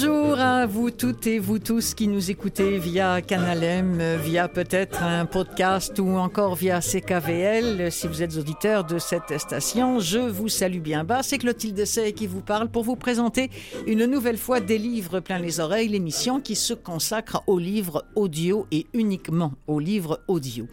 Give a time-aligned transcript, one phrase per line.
[0.00, 5.02] Bonjour à vous toutes et vous tous qui nous écoutez via Canal M, via peut-être
[5.02, 7.90] un podcast ou encore via CKVL.
[7.90, 11.24] Si vous êtes auditeur de cette station, je vous salue bien bas.
[11.24, 13.50] C'est Clotilde Sey qui vous parle pour vous présenter
[13.88, 18.68] une nouvelle fois des livres plein les oreilles, l'émission qui se consacre aux livres audio
[18.70, 20.68] et uniquement aux livres audio.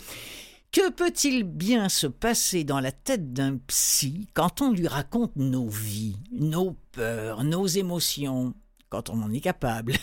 [0.72, 5.68] Que peut-il bien se passer dans la tête d'un psy quand on lui raconte nos
[5.68, 8.54] vies, nos peurs, nos émotions,
[8.90, 9.94] quand on en est capable.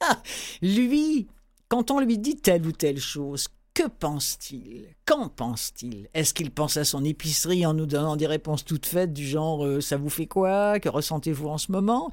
[0.62, 1.28] lui,
[1.68, 4.88] quand on lui dit telle ou telle chose, que pense-t-il?
[5.04, 6.08] Qu'en pense-t-il?
[6.14, 9.66] Est-ce qu'il pense à son épicerie en nous donnant des réponses toutes faites du genre
[9.66, 10.80] euh, ça vous fait quoi?
[10.80, 12.10] Que ressentez-vous en ce moment?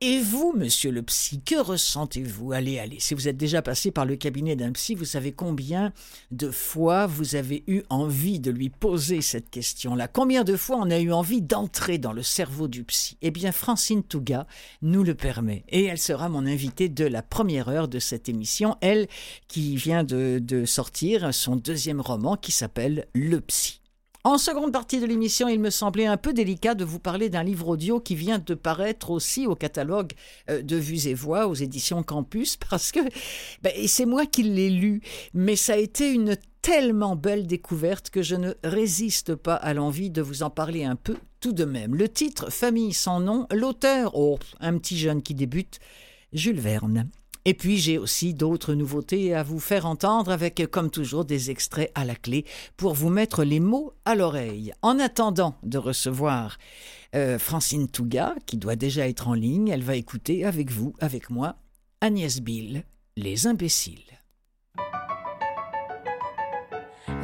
[0.00, 2.52] Et vous, monsieur le psy, que ressentez-vous?
[2.52, 5.92] Allez, allez, si vous êtes déjà passé par le cabinet d'un psy, vous savez combien
[6.30, 10.06] de fois vous avez eu envie de lui poser cette question-là?
[10.06, 13.16] Combien de fois on a eu envie d'entrer dans le cerveau du psy?
[13.22, 14.46] Eh bien, Francine Touga
[14.82, 15.64] nous le permet.
[15.68, 19.08] Et elle sera mon invitée de la première heure de cette émission, elle
[19.48, 23.77] qui vient de, de sortir son deuxième roman qui s'appelle Le psy.
[24.24, 27.44] En seconde partie de l'émission, il me semblait un peu délicat de vous parler d'un
[27.44, 30.12] livre audio qui vient de paraître aussi au catalogue
[30.50, 33.00] euh, de Vues et Voix aux éditions Campus parce que
[33.62, 35.02] ben, c'est moi qui l'ai lu,
[35.34, 40.10] mais ça a été une tellement belle découverte que je ne résiste pas à l'envie
[40.10, 41.94] de vous en parler un peu tout de même.
[41.94, 45.78] Le titre Famille sans nom, l'auteur, oh, un petit jeune qui débute,
[46.32, 47.08] Jules Verne.
[47.48, 51.90] Et puis j'ai aussi d'autres nouveautés à vous faire entendre avec, comme toujours, des extraits
[51.94, 52.44] à la clé
[52.76, 54.74] pour vous mettre les mots à l'oreille.
[54.82, 56.58] En attendant de recevoir
[57.14, 61.30] euh, Francine Touga, qui doit déjà être en ligne, elle va écouter avec vous, avec
[61.30, 61.56] moi,
[62.02, 62.84] Agnès Bill,
[63.16, 64.17] Les imbéciles.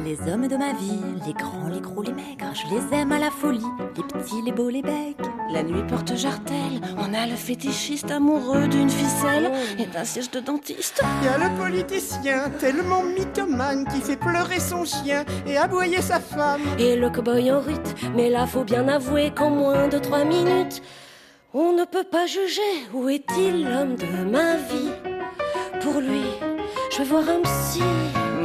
[0.05, 3.17] Les hommes de ma vie, les grands, les gros, les maigres, je les aime à
[3.17, 3.65] la folie,
[3.97, 5.17] les petits, les beaux, les becs.
[5.49, 10.41] La nuit porte jartelle, on a le fétichiste amoureux d'une ficelle et d'un siège de
[10.41, 11.01] dentiste.
[11.23, 16.61] Y a le politicien, tellement mythomane, qui fait pleurer son chien et aboyer sa femme.
[16.77, 20.83] Et le cow-boy en rut, mais là faut bien avouer qu'en moins de trois minutes,
[21.51, 22.61] on ne peut pas juger
[22.93, 24.91] où est-il l'homme de ma vie.
[25.81, 26.25] Pour lui,
[26.91, 27.81] je vais voir un psy.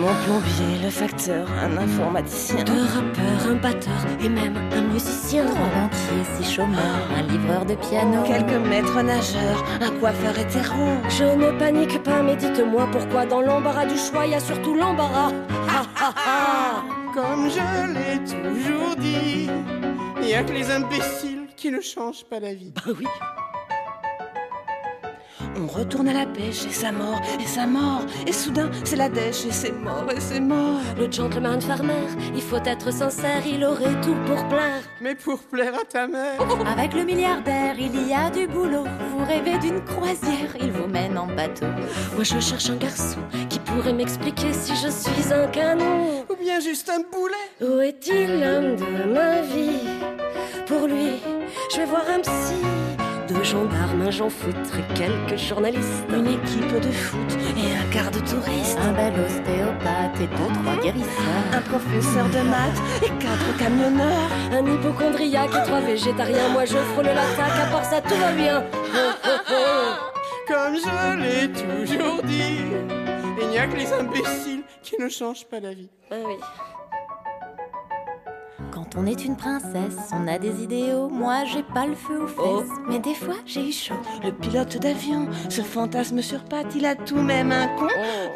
[0.00, 2.64] Mon plombier, le facteur, un informaticien.
[2.64, 5.44] Deux rappeurs, un batteur et même un musicien.
[5.44, 8.22] Trois banquiers, six chômeurs, un livreur de piano.
[8.22, 10.96] Quelques maîtres nageurs, un coiffeur hétéro.
[11.10, 14.74] Je ne panique pas, mais dites-moi pourquoi dans l'embarras du choix, il y a surtout
[14.74, 15.32] l'embarras.
[15.68, 19.50] Ha ha ha Comme je l'ai toujours dit,
[20.22, 22.72] il n'y a que les imbéciles qui ne changent pas la vie.
[22.74, 23.06] Bah oui.
[25.56, 29.08] On retourne à la pêche et ça mord, et ça mord, et soudain c'est la
[29.08, 30.80] dèche et c'est mort, et c'est mort.
[30.98, 34.82] Le gentleman farmer, il faut être sincère, il aurait tout pour plaire.
[35.00, 38.84] Mais pour plaire à ta mère, Avec le milliardaire, il y a du boulot.
[39.10, 41.66] Vous rêvez d'une croisière, il vous mène en bateau.
[42.14, 43.18] Moi je cherche un garçon
[43.48, 46.24] qui pourrait m'expliquer si je suis un canon.
[46.30, 47.48] ou bien juste un boulet.
[47.60, 49.88] Où est-il l'homme de ma vie?
[50.66, 51.20] Pour lui,
[51.72, 52.79] je vais voir un psy.
[53.40, 56.04] Deux gendarmes, un Jean foutre et quelques journalistes.
[56.10, 58.78] Une équipe de foot et un quart de touristes.
[58.82, 61.46] Un bel ostéopathe et deux, trois guérisseurs.
[61.54, 64.30] Un professeur de maths et quatre camionneurs.
[64.52, 66.50] Un hypochondriaque et trois végétariens.
[66.50, 68.62] Moi je frôle l'attaque, à part ça tout va bien.
[68.74, 69.94] Oh, oh, oh.
[70.46, 72.60] Comme je l'ai toujours dit,
[73.40, 75.88] il n'y a que les imbéciles qui ne changent pas la vie.
[76.10, 76.34] Ah oui.
[78.96, 81.08] On est une princesse, on a des idéaux.
[81.08, 82.68] Moi, j'ai pas le feu aux fesses.
[82.68, 82.80] Oh.
[82.88, 83.94] Mais des fois, j'ai eu chaud.
[84.24, 87.86] Le pilote d'avion, ce fantasme sur pattes, il a tout même un con,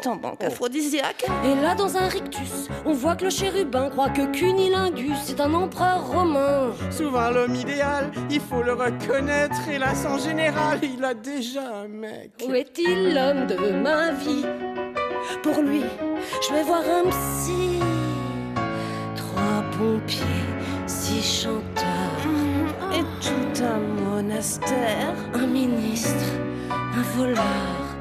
[0.01, 1.25] tendant qu'aphrodisiaque.
[1.43, 5.53] Et là, dans un rictus, on voit que le chérubin croit que Cunilingus est un
[5.53, 6.71] empereur romain.
[6.89, 12.31] Souvent l'homme idéal, il faut le reconnaître, hélas en général, il a déjà un mec.
[12.47, 14.45] Où est-il l'homme de ma vie?
[15.43, 15.83] Pour lui,
[16.47, 17.94] je vais voir un psy.
[19.75, 20.19] Trois pompiers,
[20.85, 21.85] six chanteurs
[22.93, 25.15] et tout un monastère.
[25.33, 26.25] Un ministre,
[26.71, 27.97] un voleur,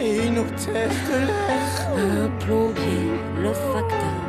[0.00, 1.64] Et une hôtesse de l'air.
[1.96, 3.06] un plombier,
[3.40, 4.21] le facteur,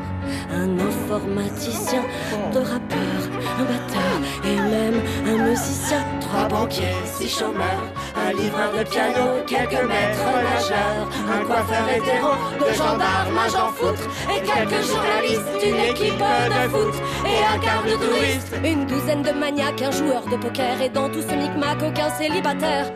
[0.51, 2.03] un informaticien,
[2.51, 3.25] deux rappeurs,
[3.59, 4.15] un batteur
[4.45, 6.03] et même un musicien.
[6.21, 12.73] Trois banquiers, six chômeurs, un livreur de piano, quelques maîtres nageurs, un coiffeur hétéro, deux
[12.73, 16.95] gendarmes, un j'en foutre, et quelques journalistes, une équipe de foot
[17.25, 18.55] et un quart de touristes.
[18.63, 22.91] Une douzaine de maniaques, un joueur de poker et dans tout ce micmac, aucun célibataire.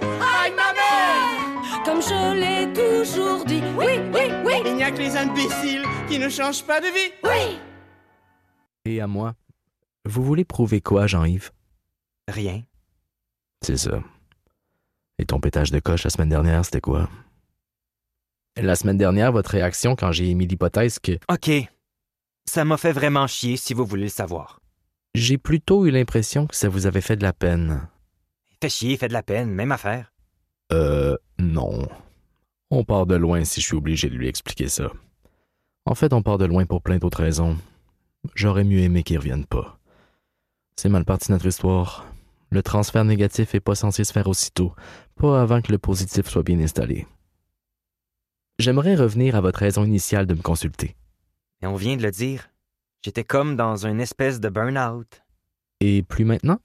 [1.86, 6.20] Comme je l'ai toujours dit, oui, oui, oui, Il n'y a que les imbéciles qui
[6.20, 7.14] ne changent pas de vie.
[7.24, 7.60] oui
[8.86, 9.36] Et à moi.
[10.06, 11.52] Vous voulez prouver quoi, Jean-Yves?
[12.28, 12.64] Rien.
[13.62, 14.00] C'est ça.
[15.18, 17.10] Et ton pétage de coche la semaine dernière, c'était quoi?
[18.58, 21.52] La semaine dernière, votre réaction quand j'ai émis l'hypothèse que OK.
[22.46, 24.60] Ça m'a fait vraiment chier si vous voulez le savoir.
[25.16, 27.88] j'ai plutôt eu l'impression que ça vous avait fait de la peine.
[28.62, 30.12] Fait chier, fait de la peine, même affaire.
[30.72, 31.88] Euh, non.
[32.70, 34.92] On part de loin si je suis obligé de lui expliquer ça.
[35.86, 37.58] En fait, on part de loin pour plein d'autres raisons.
[38.36, 39.80] J'aurais mieux aimé qu'il revienne pas.
[40.76, 42.06] C'est mal parti notre histoire.
[42.50, 44.74] Le transfert négatif est pas censé se faire aussitôt,
[45.16, 47.08] pas avant que le positif soit bien installé.
[48.60, 50.96] J'aimerais revenir à votre raison initiale de me consulter.
[51.62, 52.50] Et on vient de le dire.
[53.04, 55.24] J'étais comme dans une espèce de burn-out.
[55.80, 56.60] Et plus maintenant?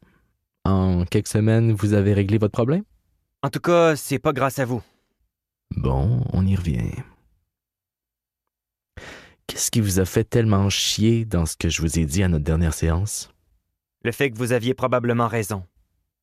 [0.64, 2.84] En quelques semaines, vous avez réglé votre problème?
[3.42, 4.82] En tout cas, c'est pas grâce à vous.
[5.76, 6.92] Bon, on y revient.
[9.46, 12.28] Qu'est-ce qui vous a fait tellement chier dans ce que je vous ai dit à
[12.28, 13.30] notre dernière séance?
[14.04, 15.64] Le fait que vous aviez probablement raison.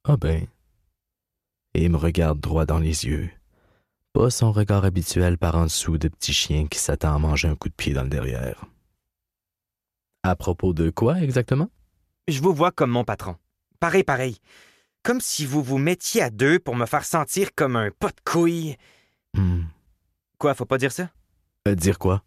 [0.06, 0.48] Ah ben.
[1.74, 3.30] Et il me regarde droit dans les yeux.
[4.14, 7.56] Pas son regard habituel par en dessous de petit chien qui s'attend à manger un
[7.56, 8.66] coup de pied dans le derrière.
[10.24, 11.70] À propos de quoi exactement?
[12.28, 13.36] Je vous vois comme mon patron.
[13.80, 14.38] Pareil, pareil.
[15.10, 18.32] Comme si vous vous mettiez à deux pour me faire sentir comme un pot de
[18.32, 18.76] couille.
[19.34, 19.64] Hmm.
[20.38, 21.10] Quoi, faut pas dire ça?
[21.68, 22.22] Euh, dire quoi?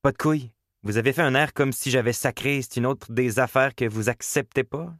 [0.00, 0.50] Pas de couille.
[0.82, 2.62] Vous avez fait un air comme si j'avais sacré.
[2.62, 4.94] C'est une autre des affaires que vous acceptez pas?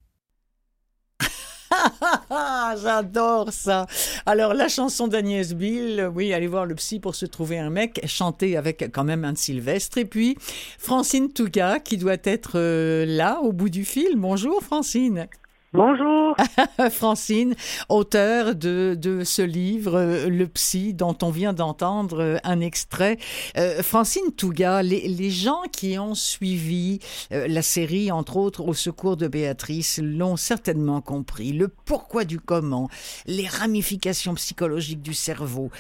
[2.82, 3.86] J'adore ça.
[4.26, 8.02] Alors, la chanson d'Agnès Bill, oui, allez voir le psy pour se trouver un mec,
[8.06, 9.96] chantée avec quand même un Sylvestre.
[9.96, 10.36] Et puis,
[10.76, 14.16] Francine Touga, qui doit être euh, là, au bout du fil.
[14.16, 15.28] Bonjour, Francine.
[15.74, 16.36] Bonjour.
[16.90, 17.54] Francine,
[17.88, 23.16] auteure de, de ce livre, euh, Le Psy, dont on vient d'entendre euh, un extrait.
[23.56, 26.98] Euh, Francine Touga, les, les gens qui ont suivi
[27.32, 31.52] euh, la série, entre autres au secours de Béatrice, l'ont certainement compris.
[31.52, 32.88] Le pourquoi du comment,
[33.26, 35.70] les ramifications psychologiques du cerveau,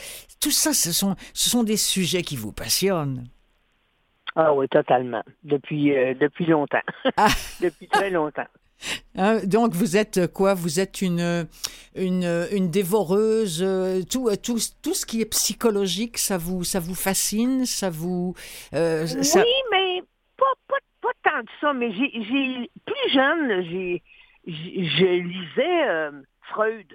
[0.40, 3.24] tout ça, ce sont, ce sont des sujets qui vous passionnent.
[4.34, 5.22] Ah oui, totalement.
[5.44, 6.80] Depuis, euh, depuis longtemps.
[7.18, 7.28] Ah.
[7.60, 8.46] depuis très longtemps.
[9.16, 10.54] Hein, donc vous êtes quoi?
[10.54, 11.46] Vous êtes une
[11.94, 13.62] une, une dévoreuse.
[13.62, 17.90] euh, Tout, euh, tout tout ce qui est psychologique, ça vous ça vous fascine, ça
[17.90, 18.34] vous
[18.74, 20.02] euh, ça- Oui, mais
[20.36, 21.72] pas, pas, pas tant que ça.
[21.72, 24.02] Mais j'ai, j'ai plus jeune, j'ai,
[24.46, 26.10] je lisais euh,
[26.50, 26.86] Freud.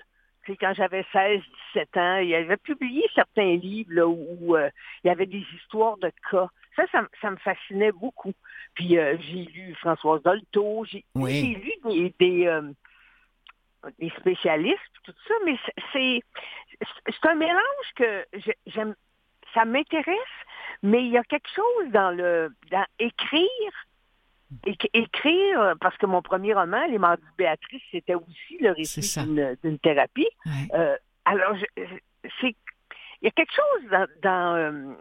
[0.45, 1.41] C'est quand j'avais 16,
[1.73, 2.17] 17 ans.
[2.19, 4.69] Il avait publié certains livres là, où euh,
[5.03, 6.47] il y avait des histoires de cas.
[6.77, 8.31] Ça, ça, ça me fascinait beaucoup.
[8.73, 11.55] Puis euh, j'ai lu Françoise Dolto, j'ai, Oui.
[11.55, 12.61] lu des, des, euh,
[13.99, 15.55] des spécialistes, tout ça, mais
[15.93, 16.21] c'est,
[17.29, 18.25] un mélange que
[18.67, 18.95] j'aime,
[19.53, 20.15] ça m'intéresse,
[20.83, 23.73] mais il y a quelque chose dans le dans écrire
[24.65, 29.01] éc- écrire parce que mon premier roman Les Mardis de Béatrice c'était aussi le récit
[29.25, 30.67] d'une, thérapie Ouais.
[30.75, 31.55] Euh, alors
[32.39, 32.55] c'est
[33.21, 34.97] il y a quelque chose dans dans,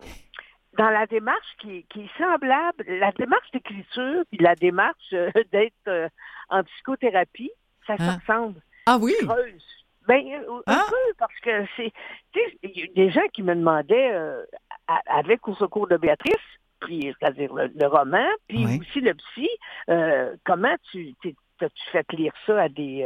[0.79, 5.75] dans la démarche qui, qui est semblable la démarche d'écriture puis la démarche euh, d'être
[5.89, 6.09] euh,
[6.49, 7.51] en psychothérapie
[7.87, 8.19] ça se Hein?
[8.21, 9.15] ressemble Ah oui?
[9.21, 9.65] creuse.
[10.09, 10.85] Ben, euh, un Ah.
[10.89, 11.93] peu, parce que c'est.
[12.33, 14.45] Tu sais, il y a des gens qui me demandaient, euh,
[15.07, 16.35] avec Au secours de Béatrice,
[16.81, 18.79] puis, c'est-à-dire le, le roman, puis Oui.
[18.81, 19.49] aussi le psy,
[20.45, 21.15] comment tu
[21.59, 23.05] t'as-tu fait lire ça à des.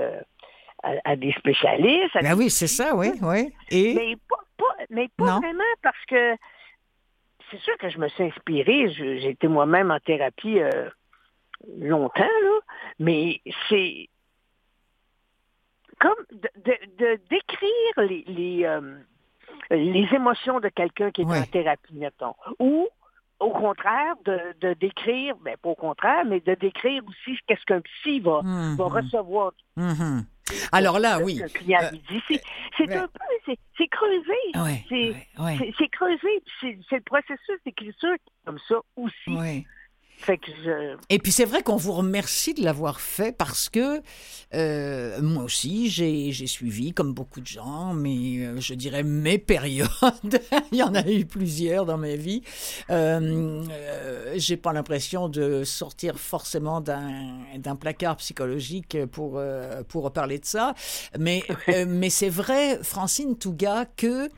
[0.83, 2.17] à, à des spécialistes.
[2.17, 3.53] à Ben des- oui, c'est ça, oui, oui.
[3.71, 5.41] Et Mais pas, pas- mais pas Non.
[5.41, 6.35] vraiment parce que
[7.51, 8.91] c'est sûr que je me suis inspirée.
[8.93, 10.89] J'ai été moi-même en thérapie euh,
[11.79, 12.59] longtemps, là,
[12.99, 14.09] mais c'est
[15.99, 18.99] comme de, de- de- décrire les, les, euh,
[19.71, 22.35] les émotions de quelqu'un qui est en thérapie, mettons.
[22.59, 22.89] Ou
[23.39, 27.81] au contraire, de, de décrire, ben pas au contraire, mais de décrire aussi qu'est-ce qu'un
[27.81, 28.77] psy va, Mhm.
[28.77, 29.53] va recevoir.
[29.77, 30.25] Mhm.
[30.73, 31.41] Alors là, oui.
[31.43, 31.49] Euh.
[32.77, 32.97] C'est, ouais.
[32.97, 34.31] un peu, c'est, creusé.
[34.55, 39.67] Ouais, C'est- ouais, creusé, c'est, le processus d'écriture qui est comme ça aussi.
[40.21, 40.25] Oui.
[40.27, 40.97] Fait que je...
[41.09, 44.03] Et puis c'est vrai qu'on vous remercie de l'avoir fait parce que
[44.55, 49.39] euh, moi aussi j'ai j'ai suivi comme beaucoup de gens, mais euh, je dirais mes
[49.39, 49.89] périodes.
[50.73, 52.43] Il y en a eu plusieurs dans ma vie.
[52.91, 59.41] Euh, euh, j'ai pas l'impression de sortir forcément d'un d'un placard psychologique pour
[59.89, 60.75] pour parler de ça,
[61.19, 61.43] mais
[61.87, 64.29] mais c'est vrai, Francine Touga, que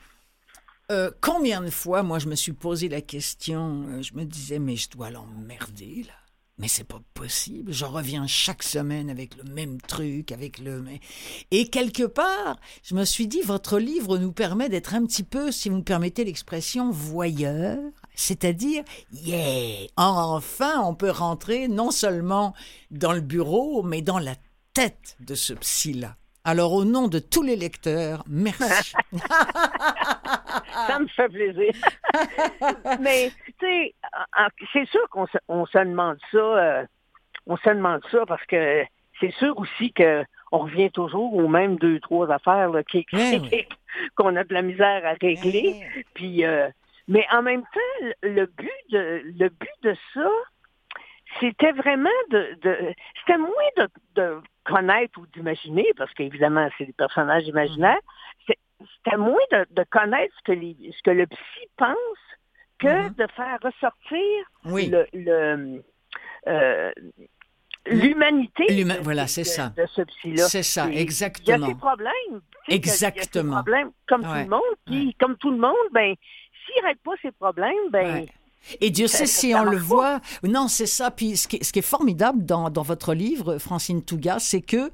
[0.91, 4.59] euh, combien de fois, moi, je me suis posé la question, euh, je me disais,
[4.59, 6.15] mais je dois l'emmerder, là.
[6.59, 7.73] Mais c'est pas possible.
[7.73, 10.85] Je reviens chaque semaine avec le même truc, avec le.
[11.51, 15.51] Et quelque part, je me suis dit, votre livre nous permet d'être un petit peu,
[15.51, 17.79] si vous me permettez l'expression, voyeur.
[18.15, 22.55] C'est-à-dire, yeah, enfin, on peut rentrer non seulement
[22.91, 24.37] dans le bureau, mais dans la
[24.75, 26.17] tête de ce psy-là.
[26.45, 28.93] Alors, au nom de tous les lecteurs, merci.
[30.87, 31.73] ça me fait plaisir.
[33.01, 33.95] Mais, tu sais,
[34.73, 36.39] c'est sûr qu'on se, on se demande ça.
[36.39, 36.85] euh,
[37.47, 38.85] on se demande ça parce que
[39.21, 43.39] c'est sûr aussi que on revient toujours aux mêmes deux, trois affaires là, qui, Eh
[43.39, 43.67] oui.
[44.17, 45.81] qu'on a de la misère à régler.
[46.15, 46.69] Puis, euh,
[47.09, 50.29] mais en même temps, le- le but de, le but de ça,
[51.41, 56.93] c'était vraiment de, de c'était moins de, de connaître ou d'imaginer, parce qu'évidemment, c'est des
[56.93, 57.99] personnages imaginaires,
[58.47, 58.59] c'est-
[59.05, 61.97] c'était moins de, de connaître ce que, les, ce que le psy pense
[62.79, 63.15] que Mhm.
[63.15, 64.87] de faire ressortir Oui.
[64.89, 65.83] le, le,
[66.49, 66.93] euh,
[67.87, 69.71] l'humanité L'humain- voilà, de- c'est ça.
[69.77, 70.45] de ce psy-là.
[70.45, 71.67] C'est ça, Et Il y a exactement.
[71.69, 72.11] ses problèmes.
[72.11, 73.53] a- il y a Exactement.
[73.55, 74.77] problèmes comme tout le monde.
[74.87, 76.15] Puis, comme tout le monde, ben,
[76.67, 78.27] s'il règle pas ses problèmes, ben, Ouais.
[78.81, 80.21] Et Dieu sait si on le voit.
[80.43, 81.11] Non, c'est ça.
[81.11, 84.63] Puis ce qui, est, ce qui est formidable dans, dans votre livre, Francine Touga, c'est
[84.63, 84.91] que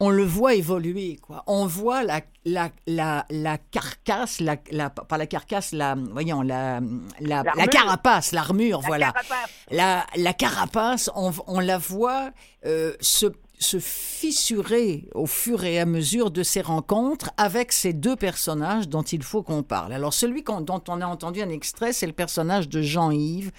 [0.00, 1.18] on le voit évoluer.
[1.20, 1.44] Quoi.
[1.46, 6.80] On voit la, la, la, la carcasse, la, la, pas la carcasse, la, voyons, la,
[7.20, 9.12] la, carapace, l'armure, la voilà.
[9.12, 9.50] carapace.
[9.70, 12.30] La, la carapace, on, on la voit
[12.64, 13.26] euh, se,
[13.60, 19.02] se fissurer au fur et à mesure de ces rencontres avec ces deux personnages dont
[19.02, 19.92] il faut qu'on parle.
[19.92, 23.52] Alors celui dont on a entendu un extrait, c'est le personnage de Jean-Yves,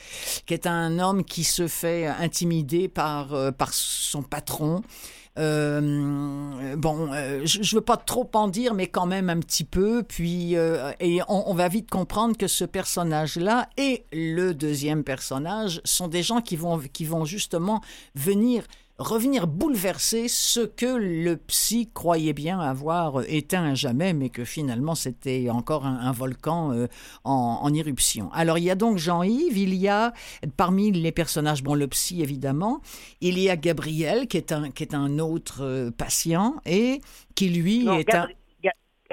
[0.48, 4.82] qui est un homme qui se fait intimider par, euh, par son patron.
[5.40, 9.64] Euh, bon, euh, je ne veux pas trop en dire, mais quand même un petit
[9.64, 10.04] peu.
[10.04, 16.08] Puis, et on, on va vite comprendre que ce personnage-là et le deuxième personnage sont
[16.08, 17.82] des gens qui vont, qui vont justement
[18.16, 18.64] venir
[19.02, 24.96] revenir bouleverser ce que le psy croyait bien avoir éteint à jamais, mais que finalement
[24.96, 26.88] c'était encore un, un volcan euh,
[27.24, 28.32] en, en éruption.
[28.34, 30.14] Alors il y a donc Jean-Yves, il y a
[30.58, 32.82] parmi les personnages, bon le psy évidemment,
[33.22, 37.02] il y a Gabriel qui est un, qui est un autre euh, patient et
[37.36, 38.26] qui lui Non, est un...
[38.26, 38.36] Gabri-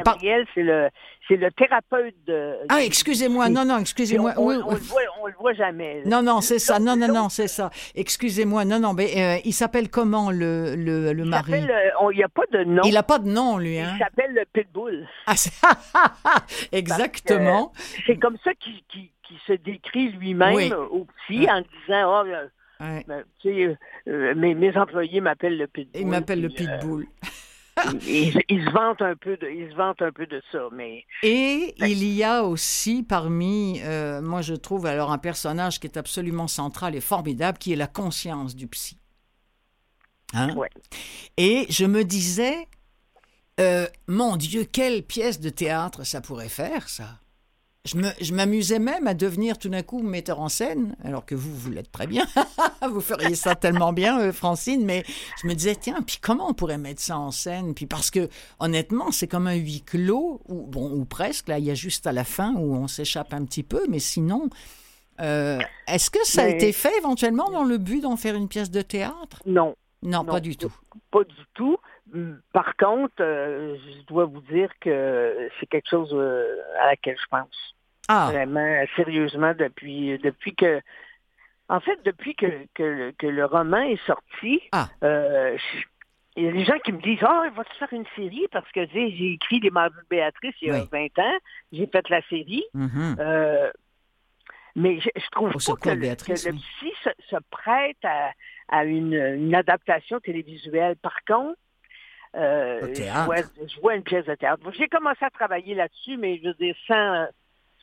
[0.05, 0.89] Gabriel, c'est le,
[1.27, 2.55] c'est le thérapeute de.
[2.69, 4.33] Ah, excusez-moi, non, non, excusez-moi.
[4.37, 4.75] On, Oui, on, on oui.
[4.75, 6.03] le voit, on le voit jamais.
[6.07, 6.79] Non, non, c'est ça.
[6.79, 7.71] Non, non, non, c'est ça.
[7.95, 8.65] Excusez-moi.
[8.65, 11.53] Non, non, mais euh, il s'appelle comment le, le, le Il mari?
[11.55, 12.83] euh, on- il n'y a pas de nom.
[12.85, 13.79] Il n'a pas de nom, lui.
[13.79, 13.93] Hein?
[13.95, 15.07] Il s'appelle le Pitbull.
[15.27, 15.35] Ah,
[16.73, 17.73] Exactement.
[18.07, 19.09] C'est comme ça qu'il
[19.47, 20.73] se décrit lui-même Oui.
[20.73, 21.51] au psy Ouais.
[21.51, 22.47] en disant, oh, euh,
[22.81, 23.05] Ouais.
[23.09, 23.77] ben, tu sais,
[24.09, 26.01] euh, mes, mes employés m'appellent le Pitbull.
[26.01, 27.07] Il m'appelle le euh, pitbull.
[28.07, 31.05] Il, il se vante un peu de, il se vante un peu de ça, mais
[31.23, 35.97] Et il y a aussi parmi, euh, moi je trouve alors un personnage qui est
[35.97, 38.99] absolument central et formidable, qui est la conscience du psy.
[40.35, 40.55] Hein?
[40.55, 40.71] Ouais.
[41.37, 42.69] Et je me disais,
[43.61, 47.19] euh, mon Dieu, quelle pièce de théâtre ça pourrait faire, ça.
[47.85, 51.71] Je m'amusais même à devenir tout d'un coup metteur en scène, alors que vous, vous
[51.71, 52.27] l'êtes très bien.
[52.91, 55.05] vous feriez ça tellement bien, euh, Francine, mais
[55.43, 57.75] je me disais, tiens, puis comment on pourrait mettre ça en scène?
[57.75, 58.29] Puis parce que,
[58.61, 62.07] honnêtement, c'est comme un huis clos, ou, bon, ou presque, là, il y a juste
[62.07, 64.51] à la fin où on s'échappe un petit peu, mais sinon,
[65.21, 68.71] euh, est-ce que ça a été fait éventuellement dans le but d'en faire une pièce
[68.71, 69.41] de théâtre?
[69.47, 70.33] Non, non, Non.
[70.33, 70.73] pas du tout.
[71.11, 71.77] pas du tout.
[72.53, 77.27] Par contre, euh, je dois vous dire que c'est quelque chose euh, à laquelle je
[77.31, 77.75] pense.
[78.09, 80.81] Ah, Vraiment, sérieusement, depuis, depuis que.
[81.69, 84.89] En fait, depuis que, que, le- que le roman est sorti, Ah.
[85.05, 85.85] euh, je-
[86.37, 88.47] il y a des gens qui me disent Ah, il va te faire une série?
[88.51, 90.89] Parce que j'ai écrit Les Mardus de Béatrice il y a Oui.
[90.91, 91.39] 20 ans,
[91.73, 92.65] j'ai fait la série.
[92.73, 93.17] mhm.
[93.19, 93.71] Euh,
[94.77, 98.31] mais je, je trouve pas que, le- que psy se, se prête à,
[98.69, 100.97] à une, une adaptation télévisuelle.
[100.97, 101.59] Par contre,
[102.37, 104.63] euh, je, vois, je vois une pièce de théâtre.
[104.73, 107.27] J'ai commencé à travailler là-dessus, mais je veux dire, sans, euh,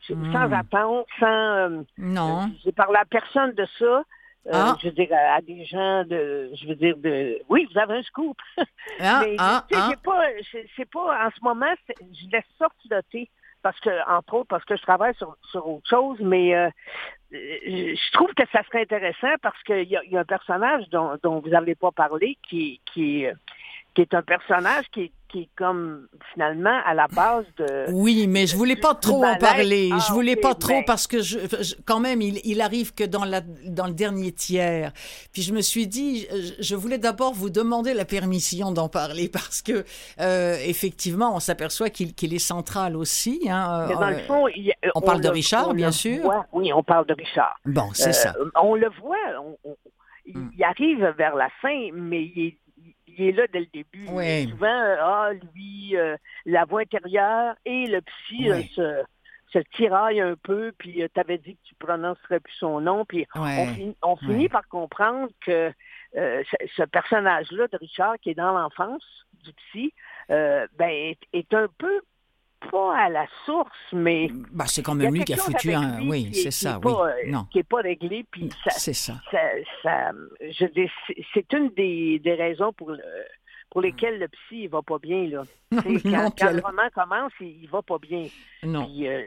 [0.08, 0.54] sans Hmm.
[0.54, 1.26] attente, sans...
[1.28, 2.50] euh, non.
[2.64, 3.86] J'ai parlé à personne de ça.
[3.86, 4.78] Euh, Ah.
[4.80, 6.52] Je veux dire, à, à des gens de...
[6.54, 7.40] Je veux dire, de...
[7.50, 8.38] Oui, vous avez un scoop.
[9.00, 9.88] Ah, Mais ah, tu sais, ah.
[9.90, 10.22] j'ai pas,
[10.78, 13.30] c'est- pas, en ce moment, je laisse ça flotter
[13.64, 16.70] parce que, entre autres, parce que je travaille sur, sur autre chose, mais euh,
[17.32, 21.40] je trouve que ça serait intéressant parce qu'il y, y, a un personnage dont, dont
[21.40, 23.26] vous n'avez pas parlé qui, qui,
[23.96, 27.92] qui est un personnage qui, qui est comme finalement à la base de.
[27.92, 29.90] Oui, mais je voulais pas trop en parler.
[29.90, 31.40] je voulais pas trop parce que je,
[31.86, 34.92] quand même, il, il, arrive que dans, la, dans le dernier tiers.
[35.32, 36.28] Puis je me suis dit,
[36.60, 39.86] je voulais d'abord vous demander la permission d'en parler parce que
[40.20, 43.48] euh, effectivement, on s'aperçoit qu'il qu est central aussi.
[43.50, 46.22] Hein, mais dans le fond, il, on, on, parle de Richard, bien sûr.
[46.22, 47.58] Voit, oui, on parle de Richard.
[47.66, 48.36] Bon, c'est euh, ça.
[48.62, 49.16] On le voit.
[49.64, 49.76] On,
[50.34, 50.50] mm.
[50.58, 52.58] il arrive vers la fin, mais il est
[53.18, 54.08] il est là dès le début.
[54.10, 54.48] Oui.
[54.50, 58.72] Souvent, euh, ah, lui, euh, la voix intérieure et le psy euh, Oui.
[58.76, 59.04] se,
[59.54, 63.26] se tiraillent un peu, puis tu avais dit que tu prononcerais plus son nom, puis
[63.36, 63.56] Ouais.
[63.60, 64.50] on, finit, on finit Ouais.
[64.50, 65.72] par comprendre que
[66.18, 69.94] euh, ce, ce personnage-là de Richard, qui est dans l'enfance du psy,
[70.30, 72.02] euh, ben, est, est un peu
[72.72, 76.00] pas à la source, mais Bah, c'est quand même lui qui a foutu un.
[76.00, 76.92] lui Oui, c'est ça, oui.
[76.92, 79.14] pas, euh, Non, qui n'est pas réglé, puis ça, c'est ça.
[79.32, 79.66] c'est-
[81.54, 83.00] une des, des raisons pour, le-
[83.72, 85.44] pour lesquelles le psy il va pas bien là.
[86.06, 88.26] Non, quand, le roman commence, il, il va pas bien.
[88.64, 88.86] Non.
[88.86, 89.22] Puis, euh,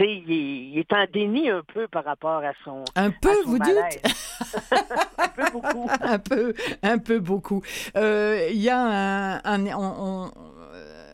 [0.00, 3.50] il, est- il est en déni un peu par rapport à son, Un peu, son
[3.50, 4.00] vous malaise.
[4.02, 4.72] dites
[5.18, 5.90] un peu beaucoup.
[6.00, 7.62] un peu, un peu beaucoup.
[7.96, 10.32] Euh, Il y a un, un, on- on-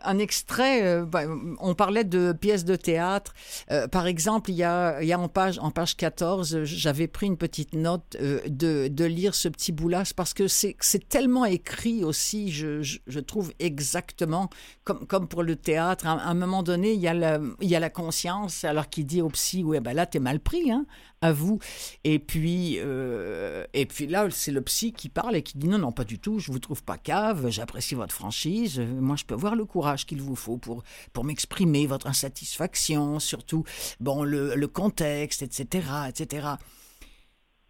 [0.07, 1.23] un extrait, euh, bah,
[1.61, 3.35] on parlait de pièces de théâtre.
[3.71, 6.65] Euh, par exemple, il y a, il y a en, page, en page 14, euh,
[6.65, 10.77] j'avais pris une petite note euh, de, lire ce petit bout-là, c'est parce que c'est
[11.09, 14.51] tellement écrit aussi, je, trouve exactement,
[14.85, 16.07] comme, pour le théâtre.
[16.07, 18.89] À, à un moment donné, il y a la, il y a la conscience, alors
[18.89, 20.87] qu'il dit au psy, ouais, ben là, t'es mal pris, hein,
[21.33, 21.59] vous.
[22.05, 25.79] Et puis, euh, et puis là, c'est le psy qui parle et qui dit non,
[25.79, 29.35] non, pas du tout, je vous trouve pas cave, j'apprécie votre franchise, moi je peux
[29.35, 33.65] voir le courage qu'il vous faut pour, pour m'exprimer votre insatisfaction, surtout,
[34.01, 36.49] bon, le, le contexte, etc., etc.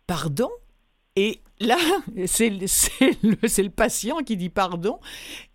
[0.06, 0.50] Pardon?
[1.16, 1.78] Et là,
[2.26, 2.66] c'est le-
[3.22, 5.00] le, patient qui dit pardon.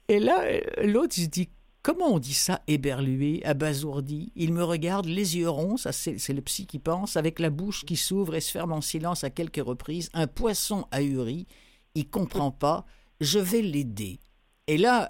[0.08, 0.44] Et là,
[0.84, 1.50] l'autre, il se dit
[1.84, 4.32] Comment on dit ça, éberlué, abasourdi?
[4.36, 7.86] Il me regarde, les yeux ronds, ça c'est le psy qui pense, avec la bouche
[7.86, 11.48] qui s'ouvre et se ferme en silence à quelques reprises, un poisson ahuri,
[11.96, 12.86] il comprend pas,
[13.20, 14.20] je vais l'aider.
[14.68, 15.10] Et là,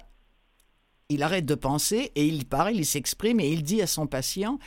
[1.10, 4.58] il arrête de penser et il parle, il s'exprime et il dit à son patient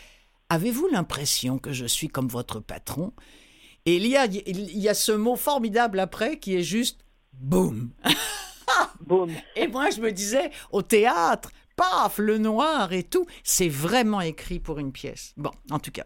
[0.49, 3.13] Avez-vous l'impression que je suis comme votre patron?
[3.87, 6.99] Et il y a, il y a ce mot formidable après qui est juste
[7.33, 7.89] boum.
[9.01, 9.31] Boum.
[9.55, 14.59] Et moi, je me disais, au théâtre, paf, le noir et tout, c'est vraiment écrit
[14.59, 15.33] pour une pièce.
[15.37, 16.05] Bon, en tout cas,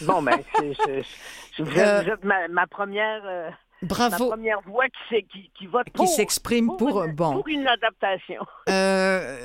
[0.00, 3.50] Bon, ben, vous êtes, Euh, ma, ma première, euh,
[3.82, 7.32] bravo, première voix qui, s'est- qui, qui vote qui pour, s'exprime pour, une, bon.
[7.34, 8.44] pour une adaptation.
[8.68, 9.38] Euh,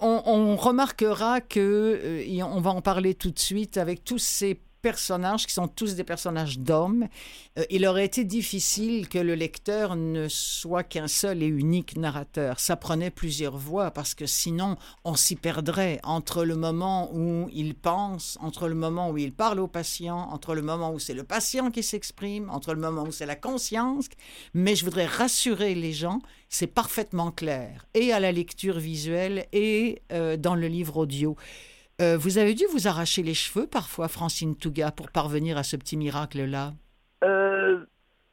[0.00, 4.60] on, on remarquera que, et on va en parler tout de suite, avec tous ces
[4.82, 7.08] personnages qui sont tous des personnages d'hommes,
[7.58, 12.60] euh, il aurait été difficile que le lecteur ne soit qu'un seul et unique narrateur.
[12.60, 17.74] Ça prenait plusieurs voix parce que sinon on s'y perdrait entre le moment où il
[17.74, 21.24] pense, entre le moment où il parle au patient, entre le moment où c'est le
[21.24, 24.06] patient qui s'exprime, entre le moment où c'est la conscience.
[24.54, 30.02] Mais je voudrais rassurer les gens, c'est parfaitement clair, et à la lecture visuelle et
[30.12, 31.36] euh, dans le livre audio.
[32.00, 35.76] Euh, vous avez dû vous arracher les cheveux parfois, Francine Touga, pour parvenir à ce
[35.76, 36.72] petit miracle-là
[37.24, 37.84] Euh,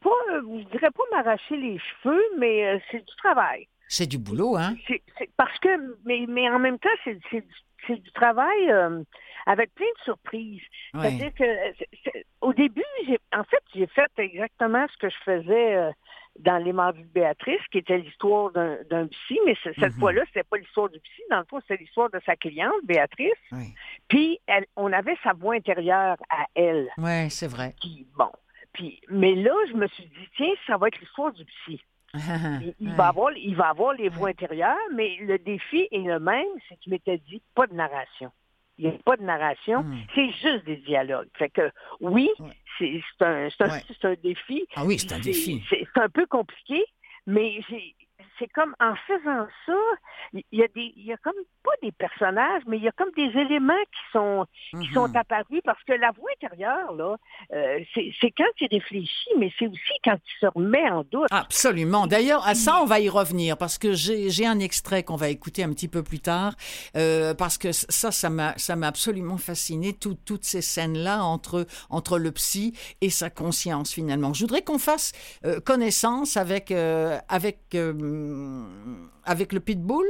[0.02, 3.68] pas, euh, je dirais pas m'arracher les cheveux, mais euh, c'est du travail.
[3.88, 4.76] C'est du boulot, hein?
[4.88, 5.02] C'est-
[5.38, 5.70] parce que,
[6.06, 7.44] mais, mais en même temps, c'est du-
[8.00, 9.02] du travail euh,
[9.48, 10.62] avec plein de surprises.
[10.94, 11.02] Ouais.
[11.02, 11.46] C'est-à-dire que
[12.42, 12.84] au début,
[13.36, 15.76] en fait, j'ai fait exactement ce que je faisais
[16.40, 20.00] dans Les Mardis de Béatrice, qui était l'histoire d'un psy, mais ce- cette Mhm.
[20.00, 23.32] fois-là, c'était pas l'histoire du psy, dans le fond, c'était l'histoire de sa cliente, Béatrice.
[23.52, 23.74] Oui,
[24.10, 26.90] Puis elle, on avait sa voix intérieure à elle.
[26.98, 27.74] ouais, c'est vrai.
[28.18, 28.30] Bon.
[28.74, 31.82] Puis, mais là, je me suis dit, tiens, ça va être l'histoire du psy.
[32.62, 32.96] Il, il Ouais.
[32.96, 36.76] va avoir, il va avoir les voix intérieures, mais le défi est le même, c'est
[36.76, 38.32] que je m'étais dit, pas de narration.
[38.78, 39.98] Il n'y a pas de narration, Hmm.
[40.14, 41.30] c'est juste des dialogues.
[41.38, 42.50] Fait que oui, Ouais.
[42.78, 43.82] c'est un, c'est un, Ouais.
[44.04, 44.66] un défi.
[44.76, 45.64] Ah oui, c'est un défi.
[45.70, 46.84] C'est un peu compliqué,
[47.26, 47.60] mais
[48.40, 49.74] c'est comme en faisant ça,
[50.34, 52.92] il y a des, il y a comme pas des personnages, mais il y a
[52.92, 54.94] comme des éléments qui sont qui Mhm.
[54.94, 57.16] sont apparus parce que la voix intérieure là,
[57.54, 61.28] euh, c'est quand il réfléchit, mais c'est aussi quand il se remet en doute.
[61.32, 62.08] Absolument.
[62.08, 65.30] D'ailleurs, à ça, on va y revenir parce que j'ai j'ai un extrait qu'on va
[65.30, 66.54] écouter un petit peu plus tard
[66.96, 71.24] euh, parce que ça, ça m'a ça m'a absolument fasciné tout- toutes ces scènes là
[71.24, 74.34] entre entre le psy et sa conscience finalement.
[74.34, 75.14] Je voudrais qu'on fasse
[75.46, 76.72] euh, connaissance avec
[77.30, 77.60] avec
[79.24, 80.06] avec le pitbull?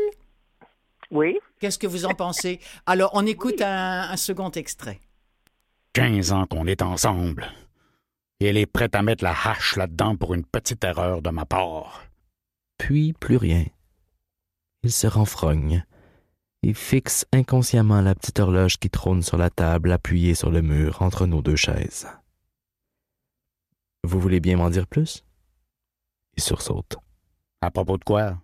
[1.12, 1.40] Oui.
[1.60, 2.60] Qu'est-ce que vous en pensez?
[2.86, 5.00] Alors, on écoute un, un second extrait.
[5.94, 7.48] 15 ans qu'on est ensemble.
[8.40, 11.46] Et elle est prête à mettre la hache là-dedans pour une petite erreur de ma
[11.46, 12.04] part.
[12.78, 13.66] Puis plus rien.
[14.84, 15.86] Il se renfrogne
[16.66, 21.02] et fixe inconsciemment la petite horloge qui trône sur la table appuyée sur le mur
[21.02, 22.08] entre nos deux chaises.
[24.04, 25.24] Vous voulez bien m'en dire plus?
[26.36, 26.98] Il sursaute.
[27.66, 28.38] À propos de quoi?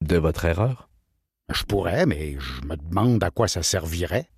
[0.00, 0.90] De votre erreur?
[1.48, 4.28] Je pourrais, mais je me demande à quoi ça servirait.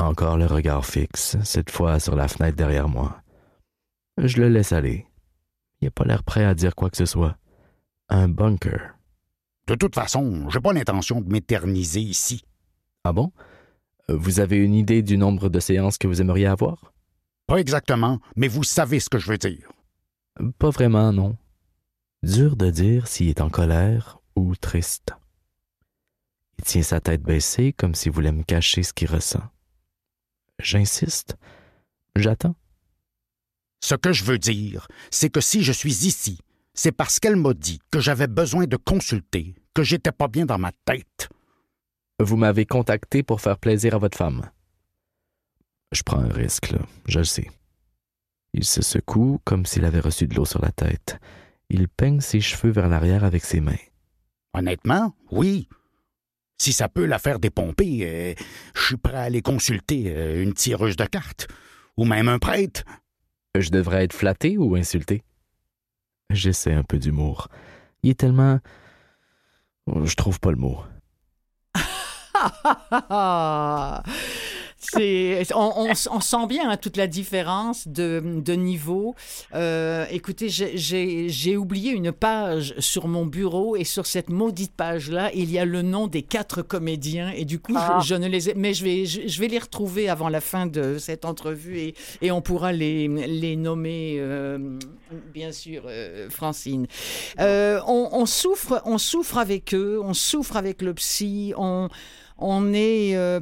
[0.00, 3.22] Encore le regard fixe, cette fois sur la fenêtre derrière moi.
[4.18, 5.06] Je le laisse aller.
[5.80, 7.36] Il n'a pas l'air prêt à dire quoi que ce soit.
[8.08, 8.96] Un bunker.
[9.68, 12.44] De toute façon, j'ai pas l'intention de m'éterniser ici.
[13.04, 13.30] Ah bon?
[14.08, 16.92] Vous avez une idée du nombre de séances que vous aimeriez avoir?
[17.46, 19.70] Pas exactement, mais vous savez ce que je veux dire.
[20.58, 21.36] Pas vraiment, non.
[22.22, 25.12] Dur de dire s'il est en colère ou triste.
[26.58, 29.42] Il tient sa tête baissée comme s'il voulait me cacher ce qu'il ressent.
[30.58, 31.36] J'insiste.
[32.16, 32.54] J'attends.
[33.82, 36.38] Ce que je veux dire, c'est que si je suis ici,
[36.74, 40.58] c'est parce qu'elle m'a dit que j'avais besoin de consulter, que j'étais pas bien dans
[40.58, 41.30] ma tête.
[42.18, 44.50] Vous m'avez contacté pour faire plaisir à votre femme.
[45.92, 47.50] Je prends un risque, là, je le sais.
[48.52, 51.18] Il se secoue comme s'il avait reçu de l'eau sur la tête.
[51.70, 53.76] Il peigne ses cheveux vers l'arrière avec ses mains.
[54.52, 55.68] Honnêtement, oui.
[56.58, 58.34] Si ça peut la faire dépomper, euh,
[58.74, 61.46] je suis prêt à aller consulter euh, une tireuse de cartes,
[61.96, 62.82] ou même un prêtre.
[63.58, 65.22] Je devrais être flatté ou insulté?
[66.28, 67.48] J'essaie un peu d'humour.
[68.02, 68.58] Il est tellement.
[69.86, 70.82] Je trouve pas le mot.
[74.92, 79.14] C'est, on, on, on, sent bien hein, toute la différence de, de niveau.
[79.54, 85.50] Euh, écoutez, j'ai oublié une page sur mon bureau et sur cette maudite page-là, il
[85.50, 88.00] y a le nom des quatre comédiens et du coup, ah.
[88.02, 88.54] je, je, ne les ai...
[88.54, 91.94] Mais je vais, je, je, vais les retrouver avant la fin de cette entrevue et,
[92.20, 94.58] et on pourra les, les nommer, euh,
[95.32, 96.86] bien sûr, euh, Francine.
[97.38, 101.88] Euh, on, on, souffre, on souffre avec eux, on souffre avec le psy, on
[102.40, 103.40] on est, euh,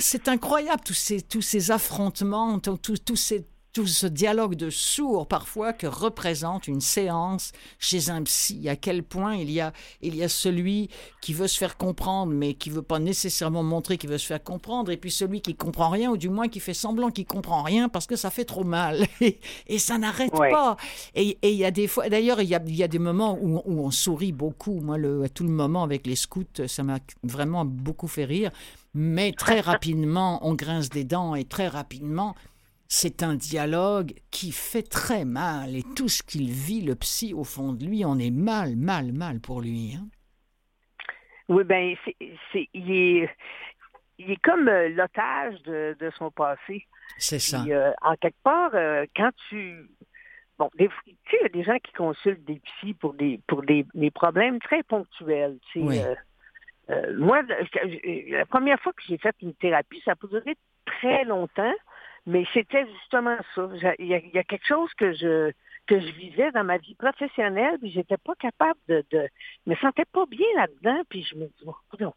[0.00, 5.72] c'est incroyable tous ces tous ces affrontements, tous ces tout ce dialogue de sourds parfois
[5.72, 10.22] que représente une séance chez un psy, à quel point il y a, il y
[10.22, 10.88] a celui
[11.20, 14.42] qui veut se faire comprendre mais qui veut pas nécessairement montrer qu'il veut se faire
[14.42, 17.62] comprendre, et puis celui qui comprend rien ou du moins qui fait semblant qu'il comprend
[17.62, 20.50] rien parce que ça fait trop mal et, et ça n'arrête ouais.
[20.50, 20.76] pas.
[21.14, 23.38] Et, il y a des fois, d'ailleurs il y a, il y a des moments
[23.40, 24.80] où, où on sourit beaucoup.
[24.80, 28.50] Moi, le, tout le moment avec les scouts, ça m'a vraiment beaucoup fait rire.
[28.94, 32.34] Mais très rapidement, on grince des dents et très rapidement,
[32.92, 37.44] c'est un dialogue qui fait très mal et tout ce qu'il vit, le psy, au
[37.44, 39.94] fond de lui, on est mal, mal, mal pour lui.
[39.96, 40.08] Hein?
[41.48, 41.94] Oui, ben,
[42.52, 43.30] c'est, il, est,
[44.18, 46.84] il est comme euh, l'otage de, de, son passé.
[47.16, 47.62] C'est ça.
[47.64, 49.88] Et, euh, en quelque part, euh, quand tu.
[50.58, 53.40] Bon, des, tu sais, il y a des gens qui consultent des psys pour des,
[53.46, 55.58] pour des, des problèmes très ponctuels.
[55.72, 55.86] Tu sais,
[56.88, 57.14] oui.
[57.16, 57.42] moi,
[58.32, 61.74] la première fois que j'ai fait une thérapie, ça a duré très longtemps.
[62.26, 63.68] Mais c'était justement ça.
[63.74, 65.52] Il y, a, il y, a, quelque chose que je
[65.86, 69.28] que je vivais dans ma vie professionnelle, puis j'étais pas capable de, de
[69.66, 72.14] me sentais pas bien là-dedans, puis je me dis oh, non.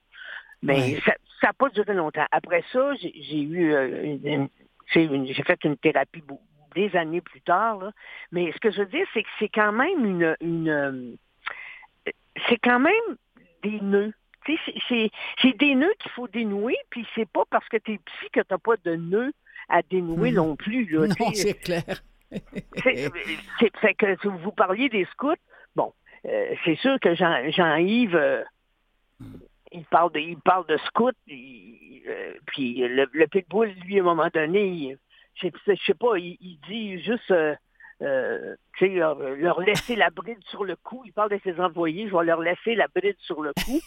[0.62, 1.13] Mais ça
[1.44, 2.26] n'a pas duré longtemps.
[2.32, 4.50] Après ça, j'ai eu euh, une,
[4.96, 6.24] une, j'ai fait une thérapie
[6.76, 7.80] des années plus tard.
[7.80, 7.92] Là.
[8.32, 11.18] Mais ce que je veux dire, c'est que c'est quand même une, une
[12.48, 13.18] c'est quand même
[13.63, 14.13] des nœuds
[14.89, 18.42] c'est des nœuds qu'il faut dénouer, puis c'est pas parce que tu es psy que
[18.42, 19.32] tu pas de nœuds
[19.69, 20.36] à dénouer mmh.
[20.36, 20.86] non plus.
[20.86, 22.04] Là, non, c'est clair.
[22.32, 25.36] c'est que si vous parliez des scouts,
[25.76, 25.93] bon,
[26.26, 28.43] euh, c'est sûr que Jean-Yves, euh,
[29.71, 34.02] il, parle de, il parle de scouts, il, euh, puis le, le pitbull, lui, à
[34.02, 34.97] un moment donné, il,
[35.36, 37.32] je, je sais pas, il, il dit juste...
[37.32, 41.04] Euh, leur, leur laisser la bride sur le cou.
[41.06, 43.80] Il parle de ses employés, je vais leur laisser la bride sur le cou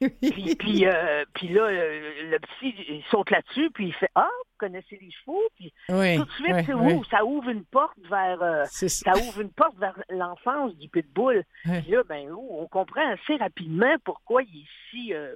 [0.20, 4.28] puis, puis, euh, puis là, le, le petit, il saute là-dessus, puis il fait Ah,
[4.56, 5.42] connaissez les chevaux?
[5.56, 6.92] Puis oui, tout de suite, oui, c'est oui.
[6.94, 8.88] où ça ouvre une porte vers euh, ça.
[8.88, 9.12] ça.
[9.16, 11.44] ouvre une porte vers l'enfance du pitbull.
[11.62, 15.14] Puis là, ben, oh, on comprend assez rapidement pourquoi il est si.
[15.14, 15.34] Euh,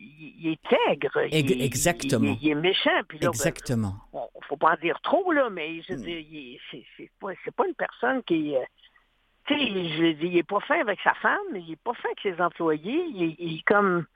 [0.00, 1.26] il, il, est aigre.
[1.32, 2.36] Il, Exactement.
[2.40, 3.00] Il, il, est méchant.
[3.08, 3.94] Puis là, Exactement.
[4.12, 7.66] Ben, on, faut pas en dire trop, là, mais je veux dire, c'est, pas, pas
[7.66, 8.66] une personne qui est
[9.48, 12.20] sais, je dis, il est pas fin avec sa femme, il est pas fin avec
[12.22, 14.06] ses employés, il il est comme...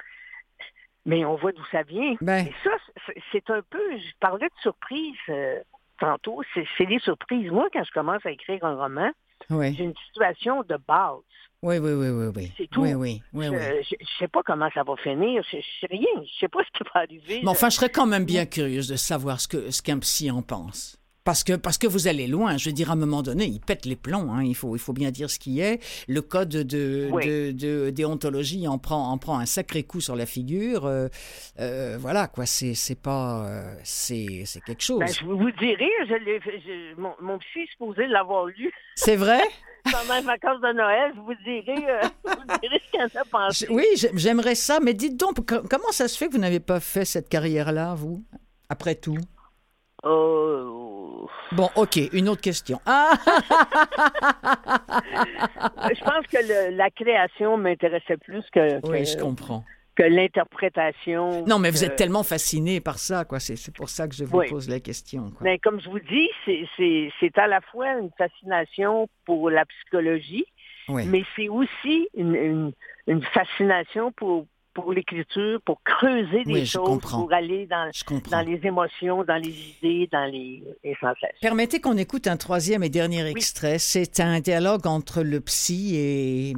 [1.04, 2.14] Mais on voit d'où ça vient.
[2.20, 2.46] Ben.
[2.46, 2.70] Et ça,
[3.32, 3.80] c'est un peu...
[3.96, 5.60] Je parlais de surprise euh,
[5.98, 6.42] tantôt.
[6.54, 7.50] C'est des surprises.
[7.50, 9.10] Moi, quand je commence à écrire un roman,
[9.50, 9.74] oui.
[9.74, 11.18] j'ai une situation de base.
[11.62, 12.52] Oui, oui, oui, oui, oui.
[12.56, 12.82] C'est tout.
[12.82, 13.56] Oui, oui, oui, oui.
[13.82, 15.42] Je, je sais pas comment ça va finir.
[15.50, 16.22] Je, je sais rien.
[16.24, 17.40] Je sais pas ce qui va arriver.
[17.42, 20.30] Mais enfin, je serais quand même bien curieuse de savoir ce que ce qu'un psy
[20.30, 21.01] en pense.
[21.24, 23.60] Parce que, parce que vous allez loin, je veux dire, à un moment donné, il
[23.60, 25.80] pète les plombs, hein, il, faut, il faut bien dire ce qui est.
[26.08, 27.24] Le code de, Oui.
[27.24, 30.84] de, de déontologie en prend, en prend un sacré coup sur la figure.
[30.84, 31.06] euh,
[31.60, 33.46] euh, voilà, quoi, c'est c'est pas...
[33.46, 34.98] euh, c'est c'est quelque chose.
[34.98, 39.40] Ben, je vous dirai, je l'ai je- mon, mon est supposé l'avoir lu C'est vrai?
[39.84, 41.12] pendant les vacances de Noël.
[41.14, 43.66] Je vous dirai, euh, vous dirai ce qu'elle a pensé.
[43.70, 46.60] Oui, j'ai- j'aimerais ça, mais dites donc, co- comment ça se fait que vous n'avez
[46.60, 48.24] pas fait cette carrière-là, vous,
[48.68, 49.18] après tout?
[50.04, 50.81] Euh,
[51.52, 52.80] Bon, OK, une autre question.
[52.86, 53.12] Ah!
[55.94, 56.38] je pense que
[56.70, 59.64] le- la création m'intéressait plus que, Oui, je comprends.
[59.94, 61.44] que l'interprétation.
[61.46, 63.38] Non, mais vous que- êtes tellement fasciné par ça, quoi.
[63.40, 64.48] C'est pour ça que je vous Oui.
[64.48, 65.30] pose la question.
[65.30, 65.38] Quoi.
[65.42, 70.46] Mais comme je vous dis, c'est- à la fois une fascination pour la psychologie,
[70.88, 71.04] Oui.
[71.06, 72.72] mais c'est aussi une, une,
[73.06, 77.20] une fascination pour, pour l'écriture, pour creuser des Oui, choses, comprends.
[77.22, 77.90] pour aller dans,
[78.44, 79.50] les émotions, dans les
[79.82, 81.28] idées, dans les, les sensations.
[81.40, 83.78] Permettez qu'on écoute un troisième et dernier extrait.
[83.78, 86.54] C'est un dialogue entre le psy et,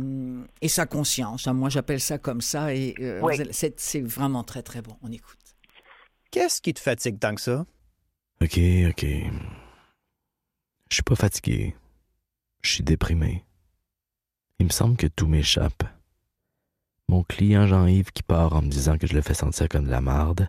[0.62, 1.46] et sa conscience.
[1.48, 2.74] Moi, j'appelle ça comme ça.
[2.74, 3.34] Et euh, Oui.
[3.50, 4.96] c'est vraiment très, très bon.
[5.02, 5.38] On écoute.
[6.30, 7.64] Qu'est-ce qui te fatigue tant que ça?
[8.42, 8.58] Ok,
[8.90, 9.06] ok.
[10.90, 11.74] Je suis pas fatigué.
[12.62, 13.44] Je suis déprimé.
[14.58, 15.82] Il me semble que tout m'échappe.
[17.08, 19.90] Mon client Jean-Yves qui part en me disant que je le fais sentir comme de
[19.90, 20.48] la marde,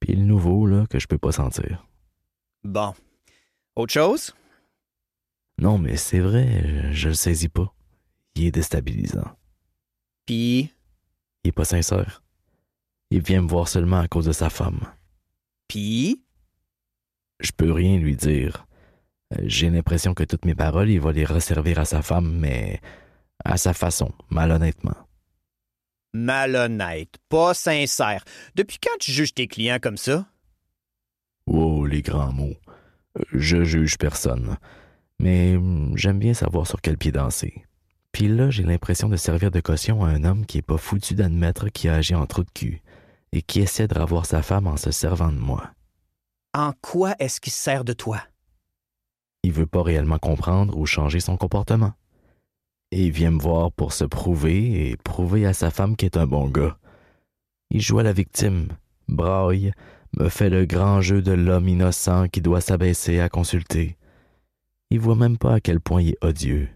[0.00, 1.86] puis le nouveau, là, que je peux pas sentir.
[2.64, 2.94] Bon.
[3.76, 4.34] Autre chose?
[5.58, 7.72] Non, mais c'est vrai, je, le saisis pas.
[8.34, 9.36] Il est déstabilisant.
[10.26, 10.72] Puis,
[11.44, 12.22] Il est pas sincère.
[13.10, 14.80] Il vient me voir seulement à cause de sa femme.
[15.68, 16.22] puis,
[17.40, 18.66] Je peux rien lui dire.
[19.42, 22.80] J'ai l'impression que toutes mes paroles, il va les resservir à sa femme, mais
[23.44, 24.96] à sa façon, malhonnêtement.
[26.12, 28.24] Malhonnête, pas sincère.
[28.54, 30.26] Depuis quand tu juges tes clients comme ça?
[31.46, 32.56] Wow, les grands mots.
[33.32, 34.56] Je juge personne.
[35.18, 37.64] Mais hum, j'aime bien savoir sur quel pied danser.
[38.12, 41.14] Puis là, j'ai l'impression de servir de caution à un homme qui est pas foutu
[41.14, 42.82] d'admettre qu'il a agi en trou de cul
[43.32, 45.70] et qui essaie de revoir sa femme en se servant de moi.
[46.52, 48.20] En quoi est-ce qu'il se sert de toi?
[49.42, 51.92] Il veut pas réellement comprendre ou changer son comportement.
[52.92, 56.16] Et il vient me voir pour se prouver et prouver à sa femme qu'il est
[56.16, 56.76] un bon gars.
[57.70, 58.68] Il joue à la victime,
[59.08, 59.72] braille,
[60.18, 63.96] me fait le grand jeu de l'homme innocent qui doit s'abaisser à consulter.
[64.90, 66.68] Il voit même pas à quel point il est odieux.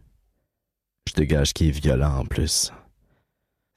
[1.09, 2.73] Je te gage qu'il est violent en plus.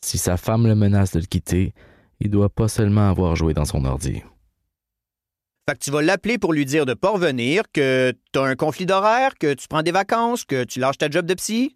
[0.06, 1.74] Si sa femme le menace de le quitter,
[2.20, 4.22] il doit pas seulement avoir joué dans son ordi.
[5.68, 8.86] Fait que tu vas l'appeler pour lui dire de pas revenir, que t'as un conflit
[8.86, 11.76] d'horaire, que tu prends des vacances, que tu lâches ta job de psy?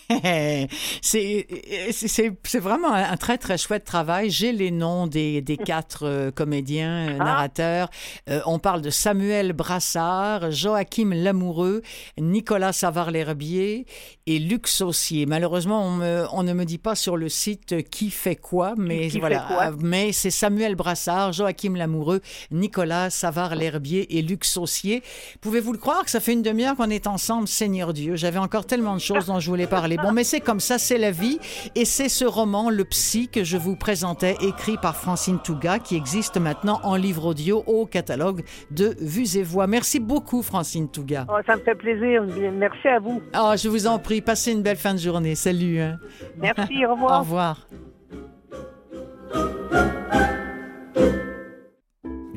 [1.01, 4.29] c'est vraiment un très, très chouette travail.
[4.29, 7.23] J'ai les noms des, des quatre euh, comédiens, euh, Ah.
[7.23, 7.89] narrateurs.
[8.29, 11.81] Euh, on parle de Samuel Brassard, Joachim Lamoureux,
[12.19, 13.85] Nicolas Savard-L'Herbier
[14.27, 15.25] et Luc Saucier.
[15.25, 19.07] Malheureusement, on, me- on ne me dit pas sur le site qui fait quoi, mais
[19.09, 19.45] Qui voilà.
[19.47, 19.71] quoi?
[19.79, 22.21] Mais c'est Samuel Brassard, Joachim Lamoureux,
[22.51, 25.03] Nicolas Savard-L'Herbier et Luc Saucier.
[25.41, 28.15] Pouvez-vous le croire que ça fait une demi-heure qu'on est ensemble, Seigneur Dieu?
[28.15, 29.97] J'avais encore tellement de choses dont je voulais parler.
[30.03, 31.39] Bon, mais c'est comme ça, c'est la vie.
[31.75, 35.95] Et c'est ce roman, Le Psy, que je vous présentais, écrit par Francine Touga, qui
[35.95, 39.67] existe maintenant en livre audio au catalogue de Vues et Voix.
[39.67, 41.25] Merci beaucoup, Francine Touga.
[41.29, 42.23] Oh, ça me fait plaisir.
[42.53, 43.21] Merci à vous.
[43.33, 45.35] Ah, je vous en prie, passez une belle fin de journée.
[45.35, 45.79] Salut.
[45.81, 45.97] hein.
[46.37, 47.19] Merci, au Au revoir.
[47.19, 47.67] revoir.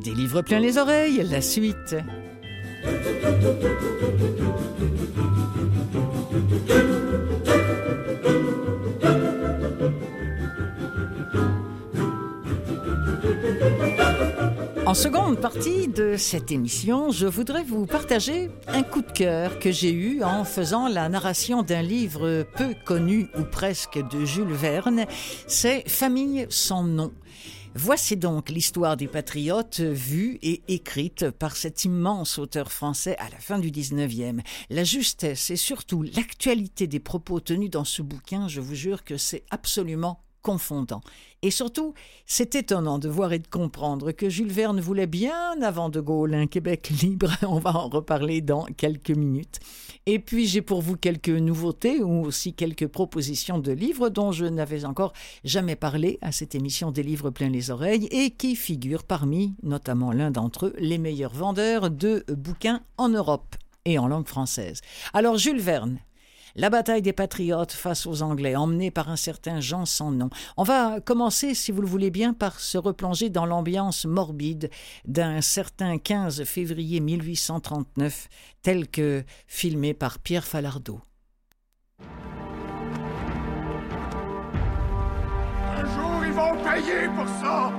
[0.05, 1.97] Des livres plein les oreilles, la suite.
[14.95, 19.73] En seconde partie de cette émission, je voudrais vous partager un coup de cœur que
[19.73, 25.05] j'ai eu en faisant la narration d'un livre peu connu ou presque de Jules Verne.
[25.49, 27.13] C'est Famille sans nom.
[27.75, 33.39] Voici donc l'histoire des patriotes vue et écrite par cet immense auteur français à la
[33.39, 34.43] fin du 19e.
[34.71, 39.17] La justesse et surtout l'actualité des propos tenus dans ce bouquin, je vous jure que
[39.17, 41.01] c'est absolument confondant.
[41.43, 41.95] Et surtout,
[42.27, 46.35] c'est étonnant de voir et de comprendre que Jules Verne voulait bien avant De Gaulle
[46.35, 47.33] un Québec libre.
[47.43, 49.59] On va en reparler dans quelques minutes.
[50.07, 54.45] Et puis j'ai pour vous quelques nouveautés ou aussi quelques propositions de livres dont je
[54.45, 59.05] n'avais encore jamais parlé à cette émission des livres plein les oreilles et qui figurent
[59.05, 64.29] parmi, notamment l'un d'entre eux, les meilleurs vendeurs de bouquins en Europe et en langue
[64.29, 64.83] française.
[65.15, 65.99] Alors Jules Verne,
[66.57, 70.31] La bataille des patriotes face aux Anglais, emmenée par un certain Jean sans nom.
[70.57, 74.71] On va commencer, si vous le voulez bien, par se replonger dans l'ambiance morbide
[75.05, 78.29] d'un certain 15 février 1839,
[78.63, 81.01] tel que filmé par Pierre Falardeau.
[85.77, 87.73] Un jour, ils vont payer pour ça.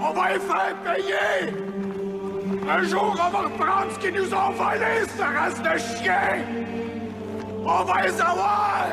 [0.00, 1.52] On va les faire payer.
[2.68, 6.95] Un jour, on va reprendre ce qu'ils nous ont volé, cette race de chiens.
[7.68, 8.86] On va les avoir.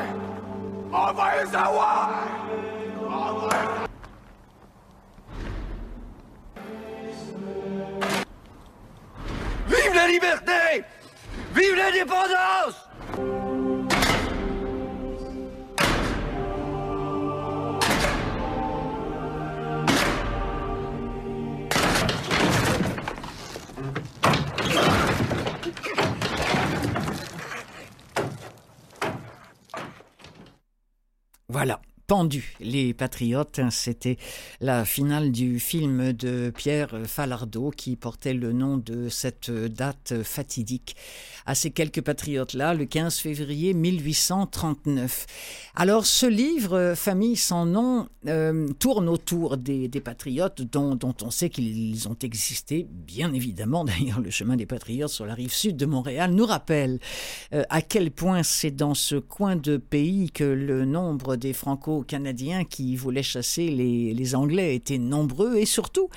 [0.92, 2.10] On va les avoir.
[2.98, 3.86] On va les avoir.
[9.68, 10.84] Vive la liberté
[11.54, 12.88] Vive l'indépendance
[31.54, 31.80] Voilà.
[32.06, 34.18] Pendu, les Patriotes, c'était
[34.60, 40.96] la finale du film de Pierre Falardeau qui portait le nom de cette date fatidique
[41.46, 45.26] à ces quelques patriotes-là, le 15 février 1839.
[45.76, 52.08] Alors ce livre, Famille sans nom, euh, tourne autour des, patriotes dont, on sait qu'ils
[52.08, 53.84] ont existé, bien évidemment.
[53.84, 56.98] D'ailleurs, le chemin des patriotes sur la rive sud de Montréal nous rappelle
[57.52, 61.52] euh, à quel point c'est dans ce coin de pays que le nombre des
[61.94, 66.08] Franco-Canadiens qui voulaient chasser les, Anglais était nombreux et surtout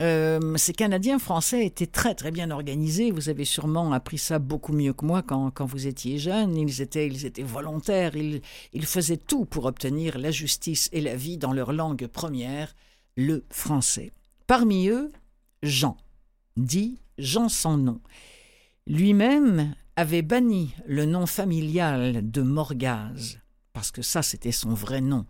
[0.00, 3.10] euh, ces Canadiens français étaient très très bien organisés.
[3.10, 6.56] Vous avez sûrement appris ça beaucoup mieux que moi quand, quand vous étiez jeune.
[6.56, 8.14] Ils étaient, ils étaient volontaires.
[8.14, 8.40] Ils,
[8.72, 12.76] ils faisaient tout pour obtenir la justice et la vie dans leur langue première,
[13.16, 14.12] le français.
[14.46, 15.10] Parmi eux,
[15.64, 15.96] Jean,
[16.56, 18.00] dit Jean sans nom.
[18.86, 23.40] Lui-même avait banni le nom familial de Morgase,
[23.78, 25.24] parce que ça c'était son vrai nom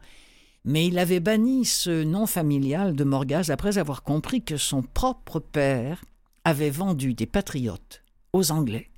[0.65, 5.39] mais il avait banni ce nom familial de Morgase après avoir compris que son propre
[5.39, 6.03] père
[6.47, 8.89] avait vendu des patriotes aux Anglais.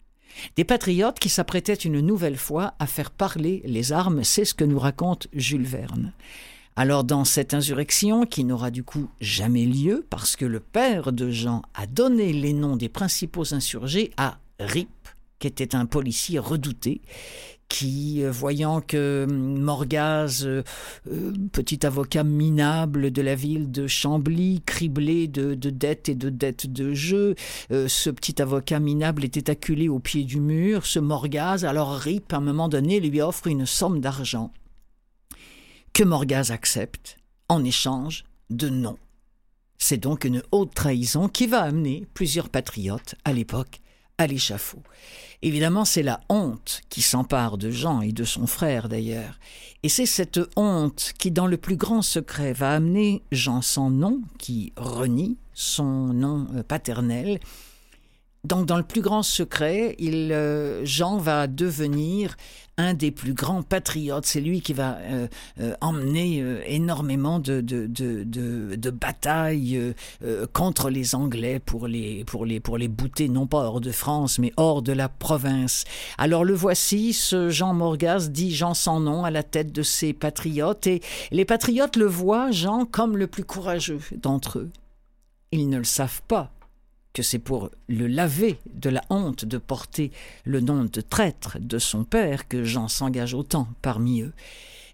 [0.54, 4.62] Des patriotes qui s'apprêtaient une nouvelle fois à faire parler les armes, c'est ce que
[4.62, 6.12] nous raconte Jules Verne.
[6.76, 11.28] Alors dans cette insurrection, qui n'aura du coup jamais lieu, parce que le père de
[11.28, 15.08] Jean a donné les noms des principaux insurgés à Rip,
[15.40, 17.00] qui était un policier redouté,
[17.70, 20.62] qui, euh, voyant que hum, Morgaz, euh,
[21.10, 26.70] euh, petit avocat minable de la ville de Chambly, criblé de, dettes et de dettes
[26.70, 27.34] de jeu,
[27.70, 30.84] ce petit avocat minable était acculé au pied du mur.
[30.84, 34.52] Ce Morgaz, alors Rip, à un moment donné, lui offre une somme d'argent
[35.92, 38.98] que Morgaz accepte en échange de non.
[39.78, 43.80] C'est donc une haute trahison qui va amener plusieurs patriotes à l'époque
[44.20, 44.82] à l'échafaud.
[45.40, 49.40] Évidemment, c'est la honte qui s'empare de Jean et de son frère d'ailleurs.
[49.82, 54.20] Et c'est cette honte qui, dans le plus grand secret, va amener Jean sans nom,
[54.38, 57.40] qui renie son nom euh, paternel,
[58.42, 62.38] donc, dans le plus grand secret, il, euh, Jean va devenir
[62.78, 64.24] un des plus grands patriotes.
[64.24, 65.28] C'est lui qui va euh,
[65.60, 67.60] euh, emmener énormément de,
[68.90, 69.94] batailles
[70.54, 74.38] contre les Anglais pour les, pour, les, pour les bouter, non pas hors de France,
[74.38, 75.84] mais hors de la province.
[76.16, 80.14] Alors le voici, ce Jean Morgas, dit Jean sans nom, à la tête de ces
[80.14, 80.86] patriotes.
[80.86, 84.70] Et les patriotes le voient, Jean, comme le plus courageux d'entre eux.
[85.52, 86.50] Ils ne le savent pas
[87.12, 90.12] que c'est pour le laver de la honte de porter
[90.44, 94.32] le nom de traître de son père que Jean s'engage autant parmi eux,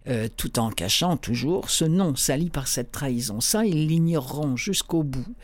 [0.08, 3.40] euh, tout en cachant toujours ce nom sali par cette trahison.
[3.40, 5.34] Ça, ils l'ignoreront jusqu'au bout.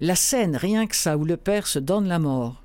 [0.00, 2.63] La scène, rien que ça, où le père se donne la mort,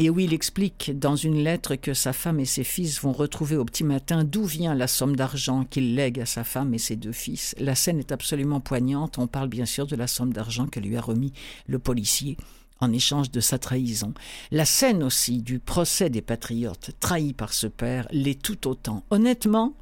[0.00, 3.56] et où il explique dans une lettre que sa femme et ses fils vont retrouver
[3.56, 6.94] au petit matin d'où vient la somme d'argent qu'il lègue à sa femme et ses
[6.94, 7.56] deux fils.
[7.58, 9.18] La scène est absolument poignante.
[9.18, 11.32] On parle bien sûr de la somme d'argent que lui a remis
[11.66, 12.36] le policier
[12.78, 14.14] en échange de sa trahison.
[14.52, 19.02] La scène aussi du procès des patriotes trahis par ce père l'est tout autant.
[19.10, 19.74] Honnêtement,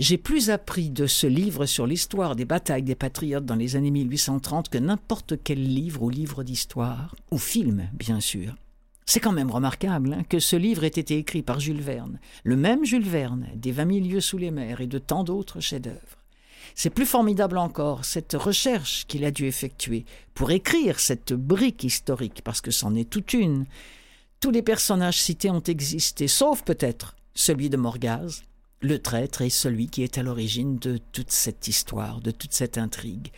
[0.00, 3.92] j'ai plus appris de ce livre sur l'histoire des batailles des patriotes dans les années
[3.92, 8.56] 1830 que n'importe quel livre ou livre d'histoire, ou film, bien sûr.
[9.08, 12.56] C'est quand même remarquable hein, que ce livre ait été écrit par Jules Verne, le
[12.56, 16.18] même Jules Verne des Vingt mille lieues sous les mers et de tant d'autres chefs-d'œuvre.
[16.74, 22.42] C'est plus formidable encore cette recherche qu'il a dû effectuer pour écrire cette brique historique,
[22.42, 23.66] parce que c'en est toute une.
[24.40, 28.42] Tous les personnages cités ont existé, sauf peut-être celui de Morgase,
[28.80, 32.76] le traître et celui qui est à l'origine de toute cette histoire, de toute cette
[32.76, 33.30] intrigue.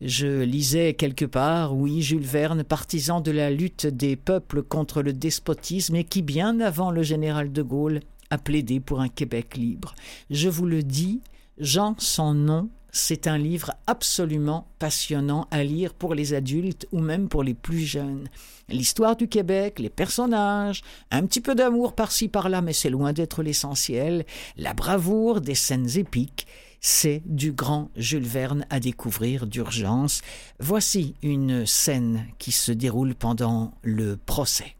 [0.00, 5.12] Je lisais quelque part, oui, Jules Verne, partisan de la lutte des peuples contre le
[5.12, 9.94] despotisme et qui, bien avant le général de Gaulle, à plaider pour un Québec libre.
[10.30, 11.20] Je vous le dis,
[11.58, 17.28] Jean sans nom, c'est un livre absolument passionnant à lire pour les adultes ou même
[17.28, 18.28] pour les plus jeunes.
[18.68, 23.42] L'histoire du Québec, les personnages, un petit peu d'amour par-ci par-là, mais c'est loin d'être
[23.42, 24.24] l'essentiel,
[24.56, 26.46] la bravoure des scènes épiques,
[26.86, 30.20] c'est du grand Jules Verne à découvrir d'urgence.
[30.60, 34.76] Voici une scène qui se déroule pendant le procès.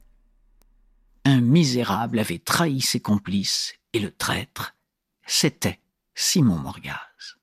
[1.24, 4.74] Un misérable avait trahi ses complices et le traître,
[5.26, 5.80] c'était
[6.14, 7.38] Simon Morgaz.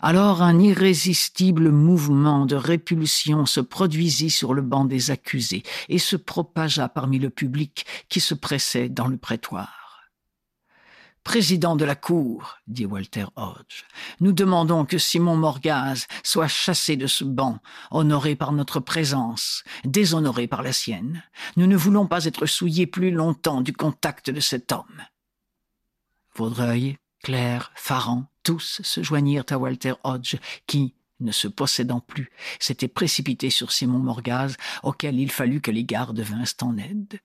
[0.00, 6.16] Alors un irrésistible mouvement de répulsion se produisit sur le banc des accusés et se
[6.16, 9.81] propagea parmi le public qui se pressait dans le prétoire.
[11.24, 13.84] Président de la Cour, dit Walter Hodge,
[14.20, 17.60] nous demandons que Simon Morgaz soit chassé de ce banc,
[17.92, 21.22] honoré par notre présence, déshonoré par la sienne.
[21.56, 25.02] Nous ne voulons pas être souillés plus longtemps du contact de cet homme.
[26.34, 32.88] Vaudreuil, Claire, Farran, tous se joignirent à Walter Hodge, qui, ne se possédant plus, s'était
[32.88, 37.20] précipité sur Simon Morgaz, auquel il fallut que les gardes vinssent en aide.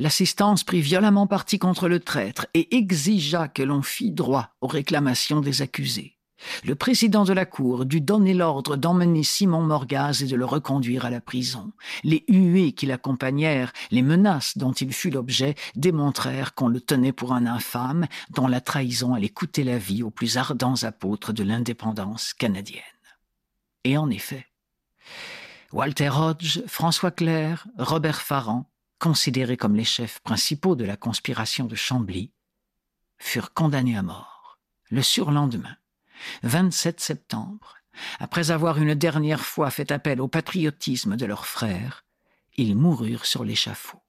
[0.00, 5.42] L'assistance prit violemment parti contre le traître et exigea que l'on fît droit aux réclamations
[5.42, 6.16] des accusés.
[6.64, 11.04] Le président de la cour dut donner l'ordre d'emmener Simon Morgaz et de le reconduire
[11.04, 11.72] à la prison.
[12.02, 17.34] Les huées qui l'accompagnèrent, les menaces dont il fut l'objet, démontrèrent qu'on le tenait pour
[17.34, 22.32] un infâme dont la trahison allait coûter la vie aux plus ardents apôtres de l'indépendance
[22.32, 22.80] canadienne.
[23.84, 24.46] Et en effet,
[25.72, 28.69] Walter Hodge, François Clair, Robert Farran,
[29.00, 32.30] considérés comme les chefs principaux de la conspiration de Chambly,
[33.18, 34.30] furent condamnés à mort
[34.90, 35.76] le surlendemain,
[36.42, 37.78] 27 septembre,
[38.18, 42.04] après avoir une dernière fois fait appel au patriotisme de leurs frères,
[42.56, 44.02] ils moururent sur l'échafaud.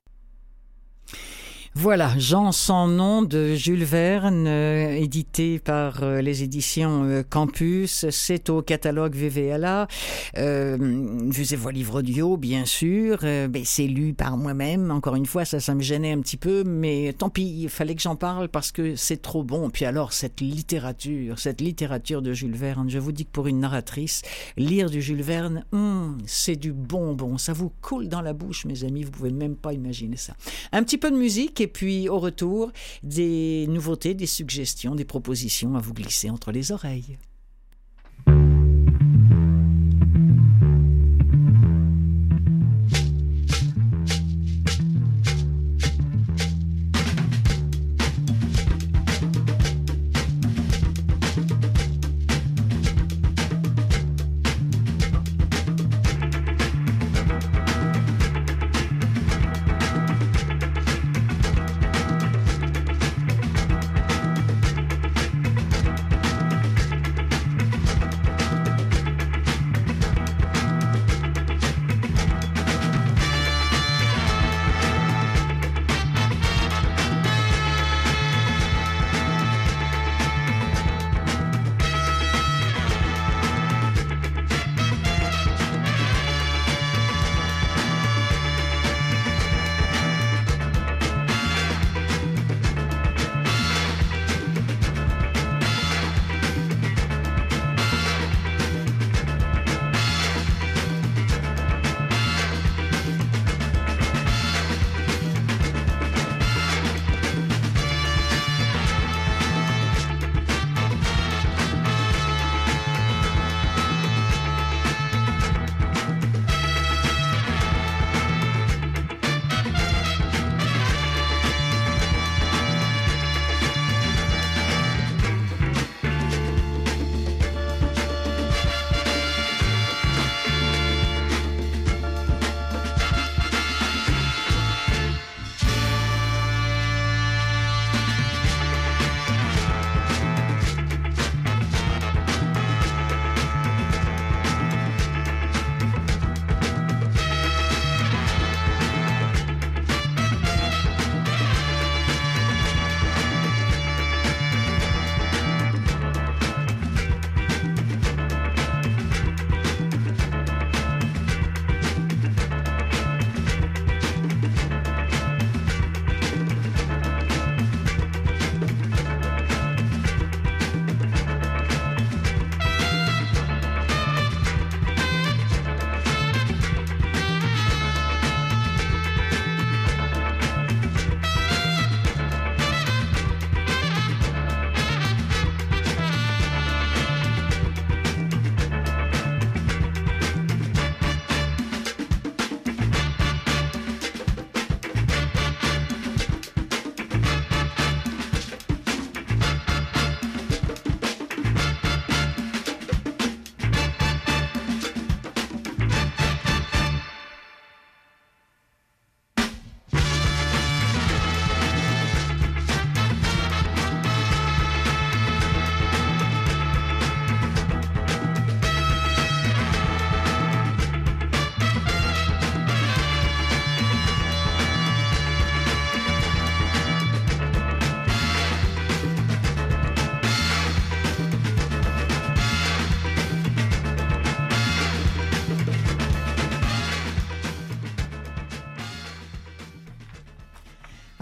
[1.74, 8.08] Voilà, Jean sans nom de Jules Verne, euh, édité par euh, les éditions euh, Campus.
[8.10, 9.88] C'est au catalogue VVLA.
[10.36, 13.20] Je vois livre audio, bien sûr.
[13.22, 14.92] mais c'est lu par moi-même.
[14.92, 17.96] Encore une fois, ça, ça me gênait un petit peu, mais tant pis, il fallait
[17.96, 19.70] que j'en parle parce que c'est trop bon.
[19.70, 23.62] Puis alors, cette littérature, cette littérature de Jules Verne, je vous dis que pour une
[23.62, 24.24] narratrice,
[24.58, 27.38] lire du Jules Verne, hum, c'est du bonbon.
[27.38, 29.04] Ça vous coule dans la bouche, mes amis.
[29.04, 30.34] Vous pouvez même pas imaginer ça.
[30.74, 32.72] Un petit peu de musique et puis au retour,
[33.04, 37.18] des nouveautés, des suggestions, des propositions à vous glisser entre les oreilles.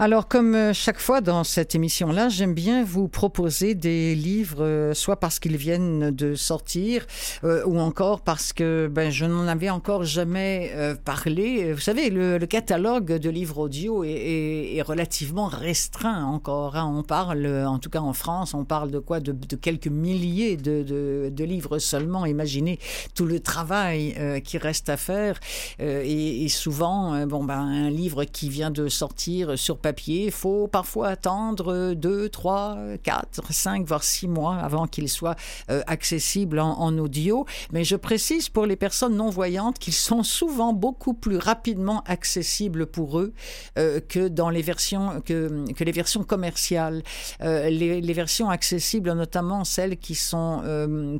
[0.02, 4.94] Alors, comme euh, chaque fois dans cette émission-là, j'aime bien vous proposer des livres, euh,
[4.94, 7.04] soit parce qu'ils viennent de sortir,
[7.44, 10.72] euh, ou encore parce que ben, je n'en avais encore jamais
[11.04, 11.74] parlé.
[11.74, 16.76] Vous savez, le, catalogue de livres audio est, relativement restreint encore.
[16.76, 16.90] Hein.
[16.96, 19.20] On parle, en tout cas en France, on parle de quoi?
[19.20, 22.24] De, quelques milliers de, livres seulement.
[22.24, 22.78] Imaginez
[23.14, 25.38] tout le travail qui reste à faire.
[25.78, 29.76] Et, souvent, bon, ben, un livre qui vient de sortir sur
[30.06, 35.36] il faut parfois attendre 2, 3, 4, 5, voire 6 mois avant qu'il soit
[35.70, 37.46] euh, accessible en, audio.
[37.72, 43.20] Mais je précise pour les personnes non-voyantes qu'ils sont souvent beaucoup plus rapidement accessibles pour
[43.20, 43.32] eux
[43.78, 47.02] euh, que dans les versions, que, les versions commerciales.
[47.42, 50.62] Euh, les, versions accessibles, notamment celles qui sont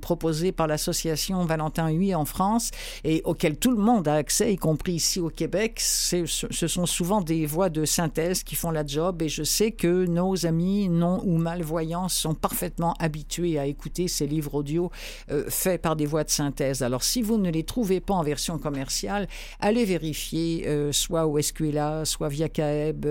[0.03, 2.71] proposées par l'association Valentin Huy en France
[3.05, 7.21] et auxquelles tout le monde a accès, y compris ici au Québec, ce sont souvent
[7.21, 11.23] des voix de synthèse qui font la job et je sais que nos amis non
[11.25, 14.91] ou malvoyants sont parfaitement habitués à écouter ces livres audio
[15.31, 16.83] euh, faits par des voix de synthèse.
[16.83, 19.29] Alors si vous ne les trouvez pas en version commerciale,
[19.61, 23.07] allez vérifier euh, soit au SQLA, soit via Caeb,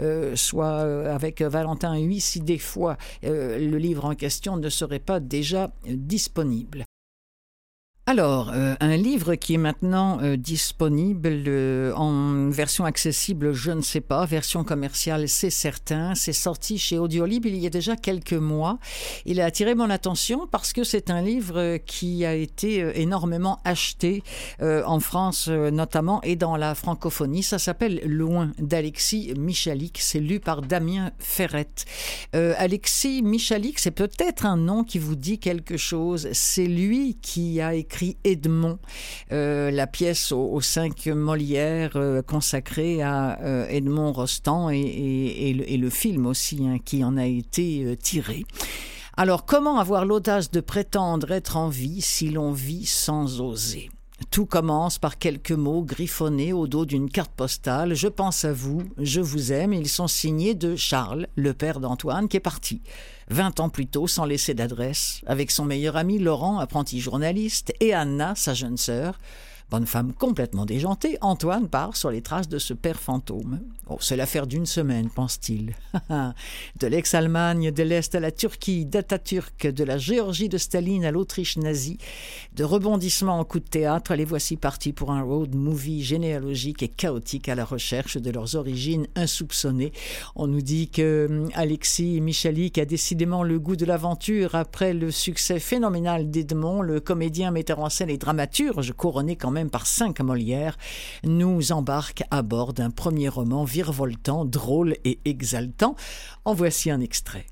[0.00, 0.80] euh, soit
[1.12, 6.86] avec Valentin 8 si des fois le livre en question ne serait pas déjà disponible.
[8.06, 13.80] Alors, euh, un livre qui est maintenant euh, disponible euh, en version accessible, je ne
[13.80, 16.14] sais pas, version commerciale, c'est certain.
[16.14, 18.78] C'est sorti chez Audiolib il y a déjà quelques mois.
[19.24, 24.22] Il a attiré mon attention parce que c'est un livre qui a été énormément acheté
[24.60, 27.42] en France notamment et dans la francophonie.
[27.42, 29.98] Ça s'appelle Loin d'Alexis Michalik.
[29.98, 31.86] C'est lu par Damien Ferrette.
[32.32, 36.28] Alexis Michalik, c'est peut-être un nom qui vous dit quelque chose.
[36.32, 37.93] C'est lui qui a écrit
[38.24, 38.78] Edmond,
[39.32, 46.26] euh, la pièce aux, cinq Molières euh, consacrée à euh, Edmond Rostand et, le, film
[46.26, 48.44] aussi hein, qui en a été tiré.
[49.16, 53.90] Alors comment avoir l'audace de prétendre être en vie si l'on vit sans oser?
[54.30, 57.94] Tout commence par quelques mots griffonnés au dos d'une carte postale.
[57.94, 59.72] Je pense à vous, je vous aime.
[59.72, 62.82] Ils sont signés de Charles, le père d'Antoine, qui est parti.
[63.28, 67.94] Vingt ans plus tôt, sans laisser d'adresse, avec son meilleur ami Laurent, apprenti journaliste, et
[67.94, 69.18] Anna, sa jeune sœur.
[69.74, 73.58] Bonne femme complètement déjantée, Antoine part sur les traces de ce père fantôme.
[73.88, 75.74] Oh, c'est l'affaire d'une semaine, pense-t-il.
[76.10, 81.56] de l'ex-Allemagne, de l'Est à la Turquie, d'Atatürk, de la Géorgie de Staline à l'Autriche
[81.56, 81.98] nazie,
[82.54, 86.88] de rebondissements en coup de théâtre, les voici partis pour un road movie généalogique et
[86.88, 89.92] chaotique à la recherche de leurs origines insoupçonnées.
[90.36, 95.10] On nous dit que hum, Alexis Michalik a décidément le goût de l'aventure après le
[95.10, 100.20] succès phénoménal d'Edmond, le comédien, metteur en scène et dramaturge couronné quand même par cinq
[100.20, 100.76] Molières,
[101.24, 105.96] nous embarque à bord d'un premier roman virevoltant, drôle et exaltant.
[106.44, 107.46] En voici un extrait.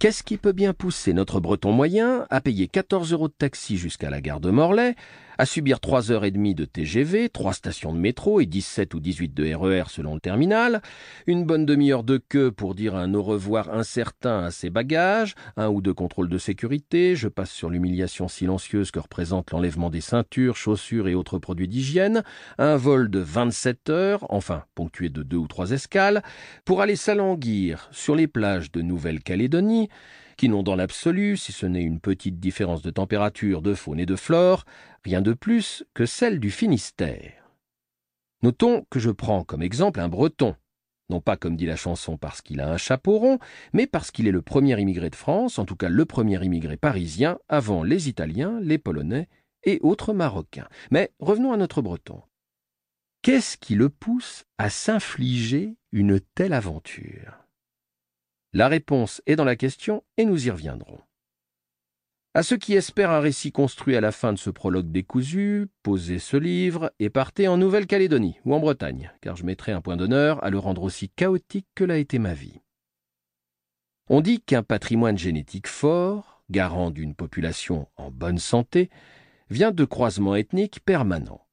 [0.00, 4.08] Qu'est-ce qui peut bien pousser notre breton moyen à payer 14 euros de taxi jusqu'à
[4.08, 4.96] la gare de Morlaix,
[5.38, 9.00] à subir trois heures et demie de TGV, trois stations de métro et 17 ou
[9.00, 10.82] 18 de RER e selon le terminal,
[11.26, 15.68] une bonne demi-heure de queue pour dire un au revoir incertain à ses bagages, un
[15.68, 20.56] ou deux contrôles de sécurité, je passe sur l'humiliation silencieuse que représente l'enlèvement des ceintures,
[20.56, 22.22] chaussures et autres produits d'hygiène,
[22.58, 26.22] un vol de 27 heures, enfin ponctué de deux ou trois escales,
[26.64, 29.88] pour aller s'alanguir sur les plages de Nouvelle-Calédonie,
[30.40, 34.06] qui n'ont dans l'absolu, si ce n'est une petite différence de température, de faune et
[34.06, 34.64] de flore,
[35.04, 37.50] rien de plus que celle du Finistère.
[38.42, 40.56] Notons que je prends comme exemple un breton,
[41.10, 43.38] non pas comme dit la chanson parce qu'il a un chapeau rond,
[43.72, 46.76] mais parce qu'il est le premier immigré de France, en tout cas le premier immigré
[46.76, 49.28] parisien, avant les Italiens, les Polonais
[49.64, 50.68] et autres Marocains.
[50.90, 52.22] Mais revenons à notre breton.
[53.22, 57.44] Qu'est-ce qui le pousse à s'infliger une telle aventure?
[58.52, 61.00] La réponse est dans la question et nous y reviendrons.
[62.32, 66.20] À ceux qui espèrent un récit construit à la fin de ce prologue décousu, posez
[66.20, 70.42] ce livre et partez en Nouvelle-Calédonie ou en Bretagne, car je mettrai un point d'honneur
[70.44, 72.60] à le rendre aussi chaotique que l'a été ma vie.
[74.08, 78.90] On dit qu'un patrimoine génétique fort, garant d'une population en bonne santé,
[79.48, 81.44] vient de croisements ethniques permanents.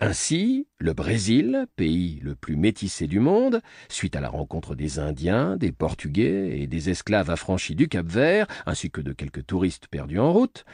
[0.00, 5.56] Ainsi, le Brésil, pays le plus métissé du monde, suite à la rencontre des Indiens,
[5.56, 10.32] des Portugais et des esclaves affranchis du Cap-Vert, ainsi que de quelques touristes perdus en
[10.32, 10.64] route,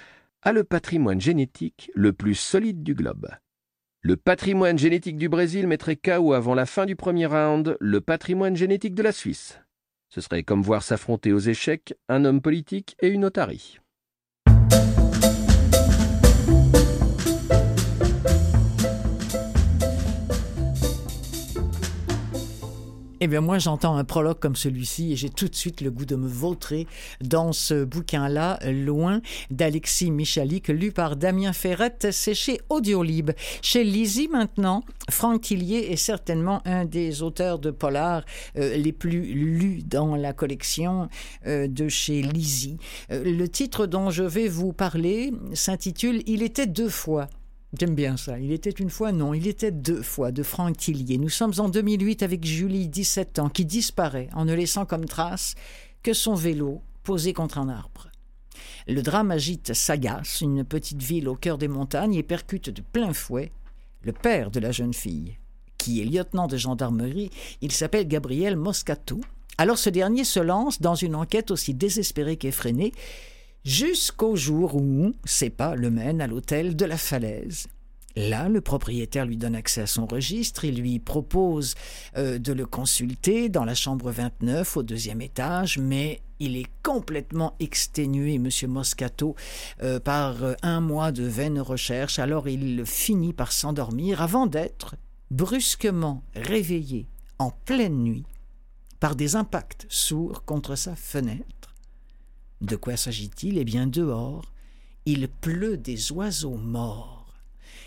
[0.43, 3.29] a le patrimoine génétique le plus solide du globe.
[4.01, 8.57] Le patrimoine génétique du Brésil mettrait KO avant la fin du premier round le patrimoine
[8.57, 9.61] génétique de la Suisse.
[10.09, 13.80] Ce serait comme voir s'affronter aux échecs un homme politique et une otarie.
[23.23, 26.07] Eh bien, moi, j'entends un prologue comme celui-ci et j'ai tout de suite le goût
[26.07, 26.87] de me vautrer
[27.21, 32.09] dans ce bouquin-là, Loin, d'Alexis Michalik, lu par Damien Ferrette.
[32.13, 33.33] C'est chez Audiolib.
[33.61, 38.25] Chez Lizzie, maintenant, Franck Tillier est certainement un des auteurs de polar
[38.57, 41.11] euh, les plus lus dans la collection
[41.47, 42.79] euh, de chez Lizzie.
[43.13, 47.29] Euh, le titre dont je vais vous parler s'intitule Il était deux fois.
[47.79, 48.39] J'aime bien ça.
[48.39, 51.19] Il était une fois, non, il était deux fois de Franck Tillier.
[51.19, 55.55] Nous sommes en 2008 avec Julie, 17 ans, qui disparaît en ne laissant comme trace
[56.03, 58.09] que son vélo posé contre un arbre.
[58.89, 63.13] Le drame agite Sagas, une petite ville au cœur des montagnes, et percute de plein
[63.13, 63.53] fouet
[64.03, 65.37] le père de la jeune fille,
[65.79, 67.31] qui est lieutenant de gendarmerie.
[67.61, 69.21] Il s'appelle Gabriel Moscato.
[69.59, 72.93] Alors ce dernier se lance dans une enquête aussi désespérée qu'effrénée
[73.65, 77.69] jusqu'au jour où ses pas le mènent à l'hôtel de la Falaise.
[78.17, 81.75] Là, le propriétaire lui donne accès à son registre, il lui propose
[82.17, 87.55] euh, de le consulter dans la chambre 29 au deuxième étage, mais il est complètement
[87.61, 88.49] exténué, M.
[88.69, 89.37] Moscato,
[89.83, 94.97] euh, par euh, un mois de vaines recherches, alors il finit par s'endormir avant d'être
[95.31, 97.07] brusquement réveillé
[97.39, 98.25] en pleine nuit
[98.99, 101.60] par des impacts sourds contre sa fenêtre.
[102.61, 103.59] De quoi s'agit-il?
[103.59, 104.53] Eh bien, dehors,
[105.07, 107.35] il pleut des oiseaux morts.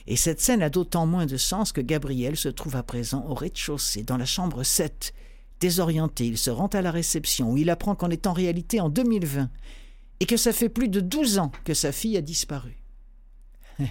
[0.08, 3.34] Et cette scène a d'autant moins de sens que Gabriel se trouve à présent au
[3.34, 5.14] rez-de-chaussée, dans la chambre 7.
[5.60, 8.90] Désorienté, il se rend à la réception où il apprend qu'en est en réalité en
[8.90, 9.50] 2020
[10.20, 12.78] et que ça fait plus de douze ans que sa fille a disparu.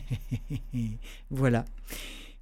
[1.31, 1.65] voilà.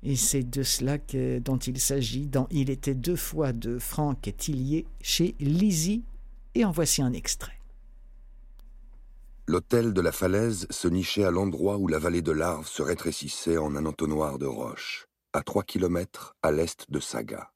[0.03, 0.99] Et c'est de cela
[1.41, 6.03] dont il s'agit dans Il était deux fois de Franck Tillier chez Lizzie?
[6.57, 7.60] Et en voici un extrait.
[9.51, 13.57] L'hôtel de la falaise se nichait à l'endroit où la vallée de l'Arve se rétrécissait
[13.57, 17.51] en un entonnoir de roches, à trois kilomètres à l'est de Saga.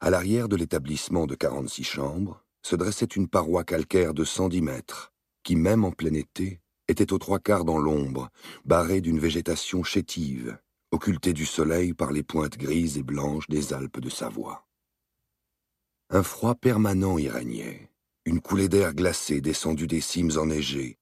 [0.00, 5.12] À l'arrière de l'établissement de 46 chambres se dressait une paroi calcaire de 110 mètres,
[5.42, 8.30] qui, même en plein été, était aux trois quarts dans l'ombre,
[8.64, 10.58] barrée d'une végétation chétive,
[10.92, 14.66] occultée du soleil par les pointes grises et blanches des Alpes de Savoie.
[16.08, 17.87] Un froid permanent y régnait,
[18.28, 20.98] une coulée d'air glacé descendue des cimes enneigées,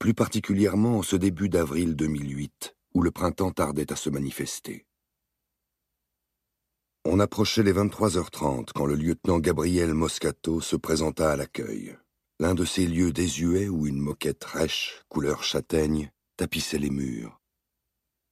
[0.00, 4.84] plus particulièrement en ce début d'avril 2008, où le printemps tardait à se manifester.
[7.04, 11.96] On approchait les 23h30 quand le lieutenant Gabriel Moscato se présenta à l'accueil,
[12.40, 17.40] l'un de ces lieux désuets où une moquette rêche, couleur châtaigne, tapissait les murs.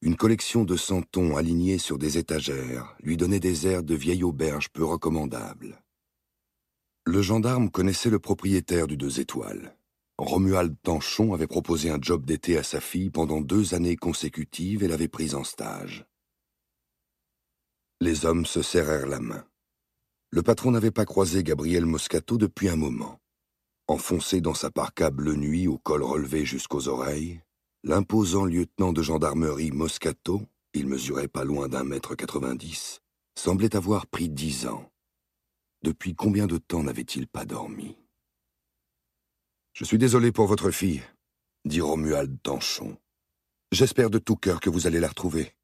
[0.00, 4.68] Une collection de santons alignés sur des étagères lui donnait des airs de vieille auberge
[4.70, 5.81] peu recommandable.
[7.04, 9.76] Le gendarme connaissait le propriétaire du Deux Étoiles.
[10.18, 14.88] Romuald Tanchon avait proposé un job d'été à sa fille pendant deux années consécutives et
[14.88, 16.06] l'avait prise en stage.
[18.00, 19.44] Les hommes se serrèrent la main.
[20.30, 23.20] Le patron n'avait pas croisé Gabriel Moscato depuis un moment.
[23.88, 27.40] Enfoncé dans sa parka bleu nuit au col relevé jusqu'aux oreilles,
[27.82, 30.42] l'imposant lieutenant de gendarmerie Moscato,
[30.72, 33.00] il mesurait pas loin d'un mètre quatre-vingt-dix,
[33.36, 34.91] semblait avoir pris dix ans.
[35.82, 37.96] Depuis combien de temps n'avait-il pas dormi?
[39.72, 41.02] Je suis désolé pour votre fille,
[41.64, 42.96] dit Romuald Tanchon.
[43.72, 45.56] J'espère de tout cœur que vous allez la retrouver.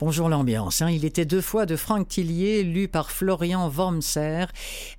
[0.00, 0.82] Bonjour l'ambiance.
[0.82, 0.90] Hein.
[0.90, 4.46] Il était deux fois de Franck Tillier, lu par Florian Wormser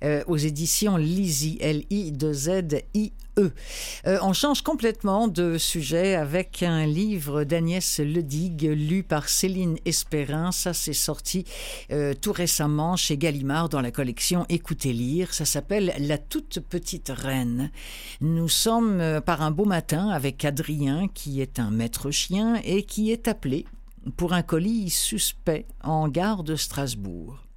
[0.02, 3.27] euh, aux éditions Lizy, L-I-2-Z-I-A.
[3.38, 10.52] Euh, on change complètement de sujet avec un livre d'Agnès Ledig lu par Céline Espérin.
[10.52, 11.44] Ça, c'est sorti
[11.90, 15.34] euh, tout récemment chez Gallimard dans la collection Écoutez lire.
[15.34, 17.70] Ça s'appelle La toute petite reine.
[18.20, 22.82] Nous sommes euh, par un beau matin avec Adrien, qui est un maître chien et
[22.82, 23.66] qui est appelé
[24.16, 27.47] pour un colis suspect en gare de Strasbourg.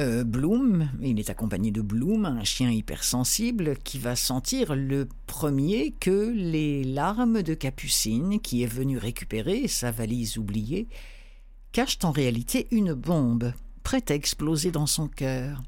[0.00, 5.92] Euh, Bloom, il est accompagné de Bloom, un chien hypersensible qui va sentir le premier
[5.92, 10.88] que les larmes de Capucine, qui est venu récupérer sa valise oubliée,
[11.70, 13.52] cachent en réalité une bombe,
[13.84, 15.62] prête à exploser dans son cœur.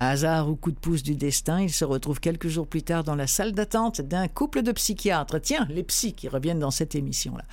[0.00, 3.14] Hasard ou coup de pouce du destin, il se retrouve quelques jours plus tard dans
[3.14, 5.40] la salle d'attente d'un couple de psychiatres.
[5.40, 7.44] Tiens, les psys qui reviennent dans cette émission-là.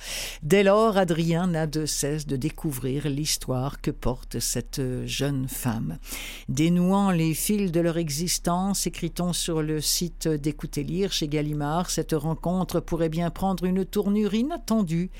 [0.42, 5.98] Dès lors, Adrien n'a de cesse de découvrir l'histoire que porte cette jeune femme.
[6.48, 12.12] Dénouant les fils de leur existence, écrit-on sur le site d'Écouter Lire chez Gallimard, cette
[12.12, 15.10] rencontre pourrait bien prendre une tournure inattendue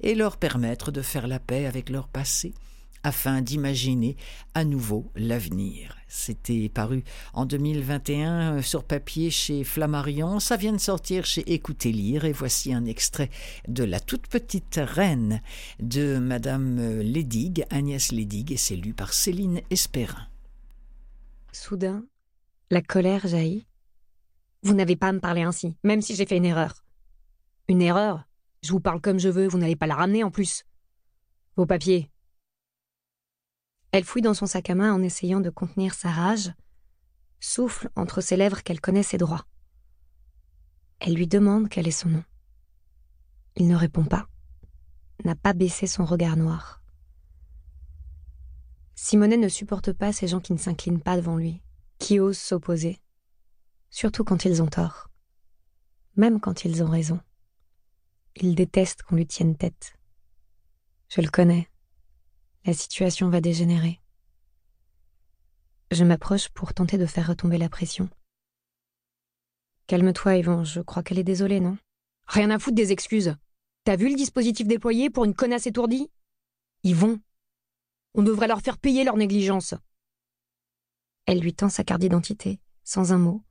[0.00, 2.54] et leur permettre de faire la paix avec leur passé
[3.02, 4.16] afin d'imaginer
[4.54, 5.96] à nouveau l'avenir.
[6.08, 10.40] C'était paru en 2021 euh, sur papier chez Flammarion.
[10.40, 12.24] Ça vient de sortir chez Écoutez Lire.
[12.24, 13.30] Et voici un extrait
[13.66, 15.40] de La toute petite reine
[15.80, 20.26] de Madame euh, Lédig, Agnès Lédig, et c'est lu par Céline Espérin.
[21.52, 22.04] Soudain,
[22.70, 23.66] la colère jaillit.
[24.62, 26.84] Vous n'avez pas à me parler ainsi, même si j'ai fait une erreur.
[27.68, 28.28] Une erreur?
[28.62, 30.64] Je vous parle comme je veux, vous n'allez pas la ramener en plus.
[31.56, 32.11] Vos papiers,
[33.92, 36.52] elle fouille dans son sac à main en essayant de contenir sa rage,
[37.40, 39.46] souffle entre ses lèvres qu'elle connaît ses droits.
[40.98, 42.24] Elle lui demande quel est son nom.
[43.56, 44.28] Il ne répond pas,
[45.24, 46.82] n'a pas baissé son regard noir.
[48.94, 51.60] Simonet ne supporte pas ces gens qui ne s'inclinent pas devant lui,
[51.98, 52.98] qui osent s'opposer,
[53.90, 55.10] surtout quand ils ont tort,
[56.16, 57.20] même quand ils ont raison.
[58.36, 59.98] Il déteste qu'on lui tienne tête.
[61.08, 61.68] Je le connais.
[62.64, 64.00] La situation va dégénérer.
[65.90, 68.08] Je m'approche pour tenter de faire retomber la pression.
[69.88, 71.76] Calme-toi, Yvon, je crois qu'elle est désolée, non?
[72.28, 73.34] Rien à foutre des excuses.
[73.82, 76.08] T'as vu le dispositif déployé pour une connasse étourdie?
[76.84, 77.20] Yvon,
[78.14, 79.74] on devrait leur faire payer leur négligence.
[81.26, 83.42] Elle lui tend sa carte d'identité, sans un mot,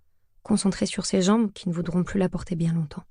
[0.42, 3.04] concentrée sur ses jambes qui ne voudront plus la porter bien longtemps.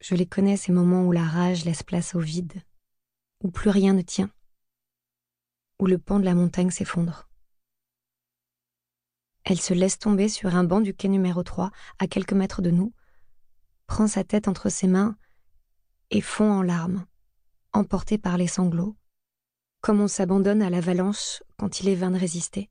[0.00, 2.62] Je les connais, ces moments où la rage laisse place au vide,
[3.44, 4.30] où plus rien ne tient,
[5.78, 7.28] où le pan de la montagne s'effondre.
[9.44, 12.70] Elle se laisse tomber sur un banc du quai numéro 3, à quelques mètres de
[12.70, 12.94] nous,
[13.86, 15.16] prend sa tête entre ses mains
[16.10, 17.06] et fond en larmes,
[17.72, 18.96] emportée par les sanglots,
[19.82, 22.70] comme on s'abandonne à l'avalanche quand il est vain de résister.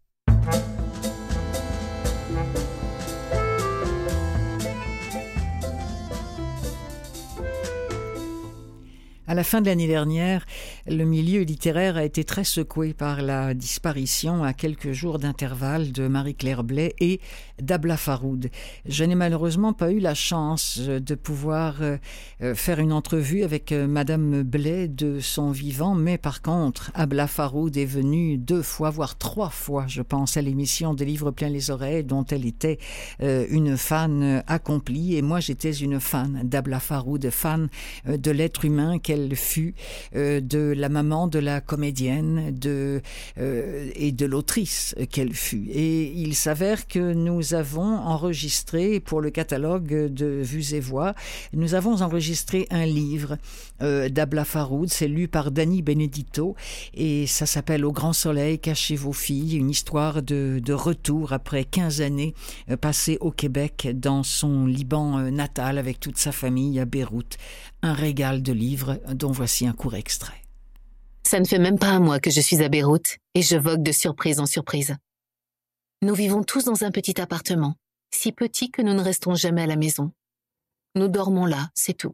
[9.26, 10.46] À la fin de l'année dernière,
[10.86, 16.10] le milieu littéraire a été très secoué par la disparition à quelques jours d'intervalle de
[16.10, 17.22] Marie-Claire Blais et
[17.62, 18.50] d'Abla Faroud.
[18.86, 21.98] Je n'ai malheureusement pas eu la chance de pouvoir euh,
[22.42, 27.28] euh, faire une entrevue avec euh, Madame Blais de son vivant, mais par contre, Abla
[27.28, 31.48] Faroud est venue deux fois, voire trois fois, je pense, à l'émission des livres plein
[31.48, 32.78] les oreilles, dont elle était
[33.22, 37.70] une fan accomplie, et moi j'étais une fan d'Abla Faroud, fan
[38.06, 39.00] de l'être humain
[39.36, 39.76] fut,
[40.14, 43.02] de la maman de la comédienne de,
[43.38, 45.68] euh, et de l'autrice qu'elle fut.
[45.72, 51.14] Et il s'avère que nous avons enregistré pour le catalogue de Vues et Voix,
[51.54, 53.38] nous avons enregistré un livre
[53.82, 56.56] euh, d'Abla Faroud, c'est lu par Dani Benedito
[56.94, 61.64] et ça s'appelle Au grand soleil, cachez vos filles, une histoire de, de retour après
[61.64, 62.34] 15 années
[62.70, 67.38] euh, passées au Québec dans son Liban euh, natal avec toute sa famille à Beyrouth.
[67.82, 70.42] Un régal de livres dont voici un court extrait.
[71.26, 73.84] Ça ne fait même pas un mois que je suis à Beyrouth et je vogue
[73.84, 74.96] de surprise en surprise.
[76.02, 77.76] Nous vivons tous dans un petit appartement,
[78.14, 80.12] si petit que nous ne restons jamais à la maison.
[80.96, 82.14] Nous dormons là, c'est tout.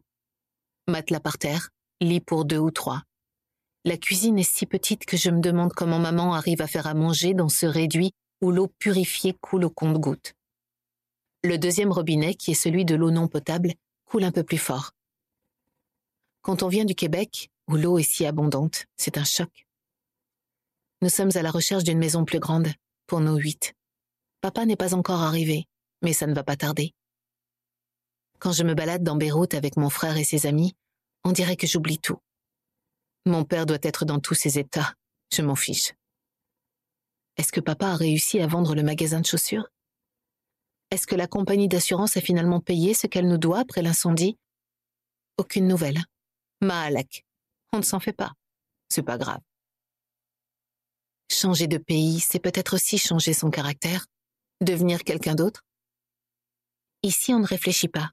[0.88, 1.70] Matelas par terre,
[2.00, 3.02] lit pour deux ou trois.
[3.84, 6.94] La cuisine est si petite que je me demande comment maman arrive à faire à
[6.94, 10.34] manger dans ce réduit où l'eau purifiée coule au compte-gouttes.
[11.42, 13.72] Le deuxième robinet, qui est celui de l'eau non potable,
[14.04, 14.92] coule un peu plus fort.
[16.42, 19.66] Quand on vient du Québec, où l'eau est si abondante, c'est un choc.
[21.02, 22.68] Nous sommes à la recherche d'une maison plus grande,
[23.06, 23.74] pour nos huit.
[24.40, 25.66] Papa n'est pas encore arrivé,
[26.02, 26.94] mais ça ne va pas tarder.
[28.38, 30.74] Quand je me balade dans Beyrouth avec mon frère et ses amis,
[31.24, 32.18] on dirait que j'oublie tout.
[33.26, 34.94] Mon père doit être dans tous ses états,
[35.32, 35.92] je m'en fiche.
[37.36, 39.68] Est-ce que papa a réussi à vendre le magasin de chaussures?
[40.90, 44.38] Est-ce que la compagnie d'assurance a finalement payé ce qu'elle nous doit après l'incendie?
[45.36, 46.02] Aucune nouvelle.
[46.60, 47.24] Mahalak,
[47.72, 48.32] on ne s'en fait pas.
[48.88, 49.40] C'est pas grave.
[51.30, 54.06] Changer de pays, c'est peut-être aussi changer son caractère,
[54.60, 55.62] devenir quelqu'un d'autre.
[57.02, 58.10] Ici, on ne réfléchit pas.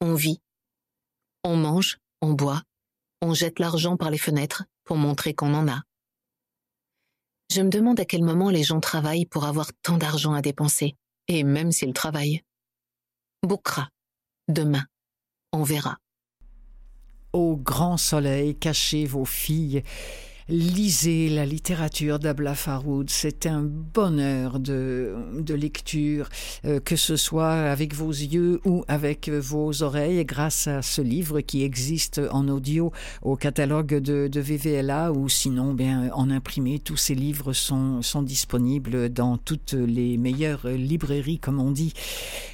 [0.00, 0.40] On vit.
[1.42, 2.62] On mange, on boit,
[3.20, 5.82] on jette l'argent par les fenêtres pour montrer qu'on en a.
[7.50, 10.96] Je me demande à quel moment les gens travaillent pour avoir tant d'argent à dépenser,
[11.26, 12.42] et même s'ils travaillent.
[13.42, 13.88] Boukra.
[14.48, 14.86] Demain.
[15.52, 15.98] On verra.
[17.32, 19.82] Au grand soleil, cachez vos filles
[20.48, 23.10] lisez la littérature d'Abla Faroud.
[23.10, 26.28] C'est un bonheur de, de lecture,
[26.64, 31.40] euh, que ce soit avec vos yeux ou avec vos oreilles, grâce à ce livre
[31.40, 32.92] qui existe en audio
[33.22, 36.78] au catalogue de, de VVLA ou sinon bien en imprimé.
[36.78, 41.92] Tous ces livres sont, sont disponibles dans toutes les meilleures librairies, comme on dit.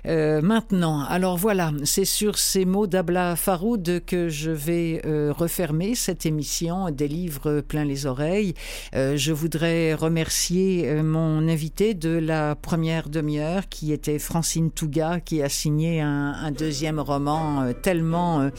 [0.06, 5.94] Euh, maintenant, alors voilà, c'est sur ces mots d'Abla Faroud que je vais euh, refermer
[5.94, 8.54] cette émission des livres plein les oreilles.
[8.94, 15.20] Euh, je voudrais remercier euh, mon invité de la première demi-heure, qui était Francine Touga,
[15.20, 18.50] qui a signé un, un deuxième roman euh, tellement,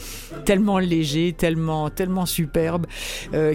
[0.44, 2.86] tellement léger, tellement, tellement superbe,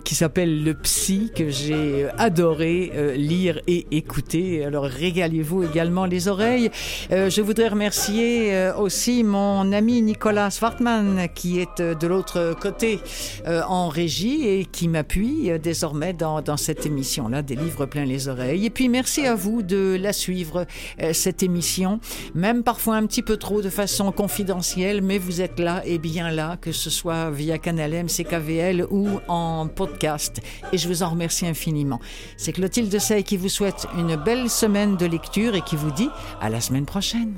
[0.04, 4.66] qui s'appelle Le Psy, que j'ai adoré lire et écouter.
[4.66, 6.70] Alors régalez-vous également les oreilles.
[7.10, 13.00] Je voudrais remercier aussi mon ami Nicolas Svartman, qui est de l'autre côté
[13.48, 18.66] en régie et qui m'appuie désormais dans, dans cette émission-là, des livres plein les oreilles.
[18.66, 20.66] Et puis merci à vous de la suivre,
[21.02, 22.00] euh, cette émission,
[22.34, 26.32] même parfois un petit peu trop de façon confidentielle, mais vous êtes là et bien
[26.32, 30.42] là, que ce soit via Canal M, CKVL ou en podcast.
[30.74, 32.00] Et je vous en remercie infiniment.
[32.38, 36.10] C'est Clotilde Sey qui vous souhaite une belle semaine de lecture et qui vous dit
[36.40, 37.36] à la semaine prochaine.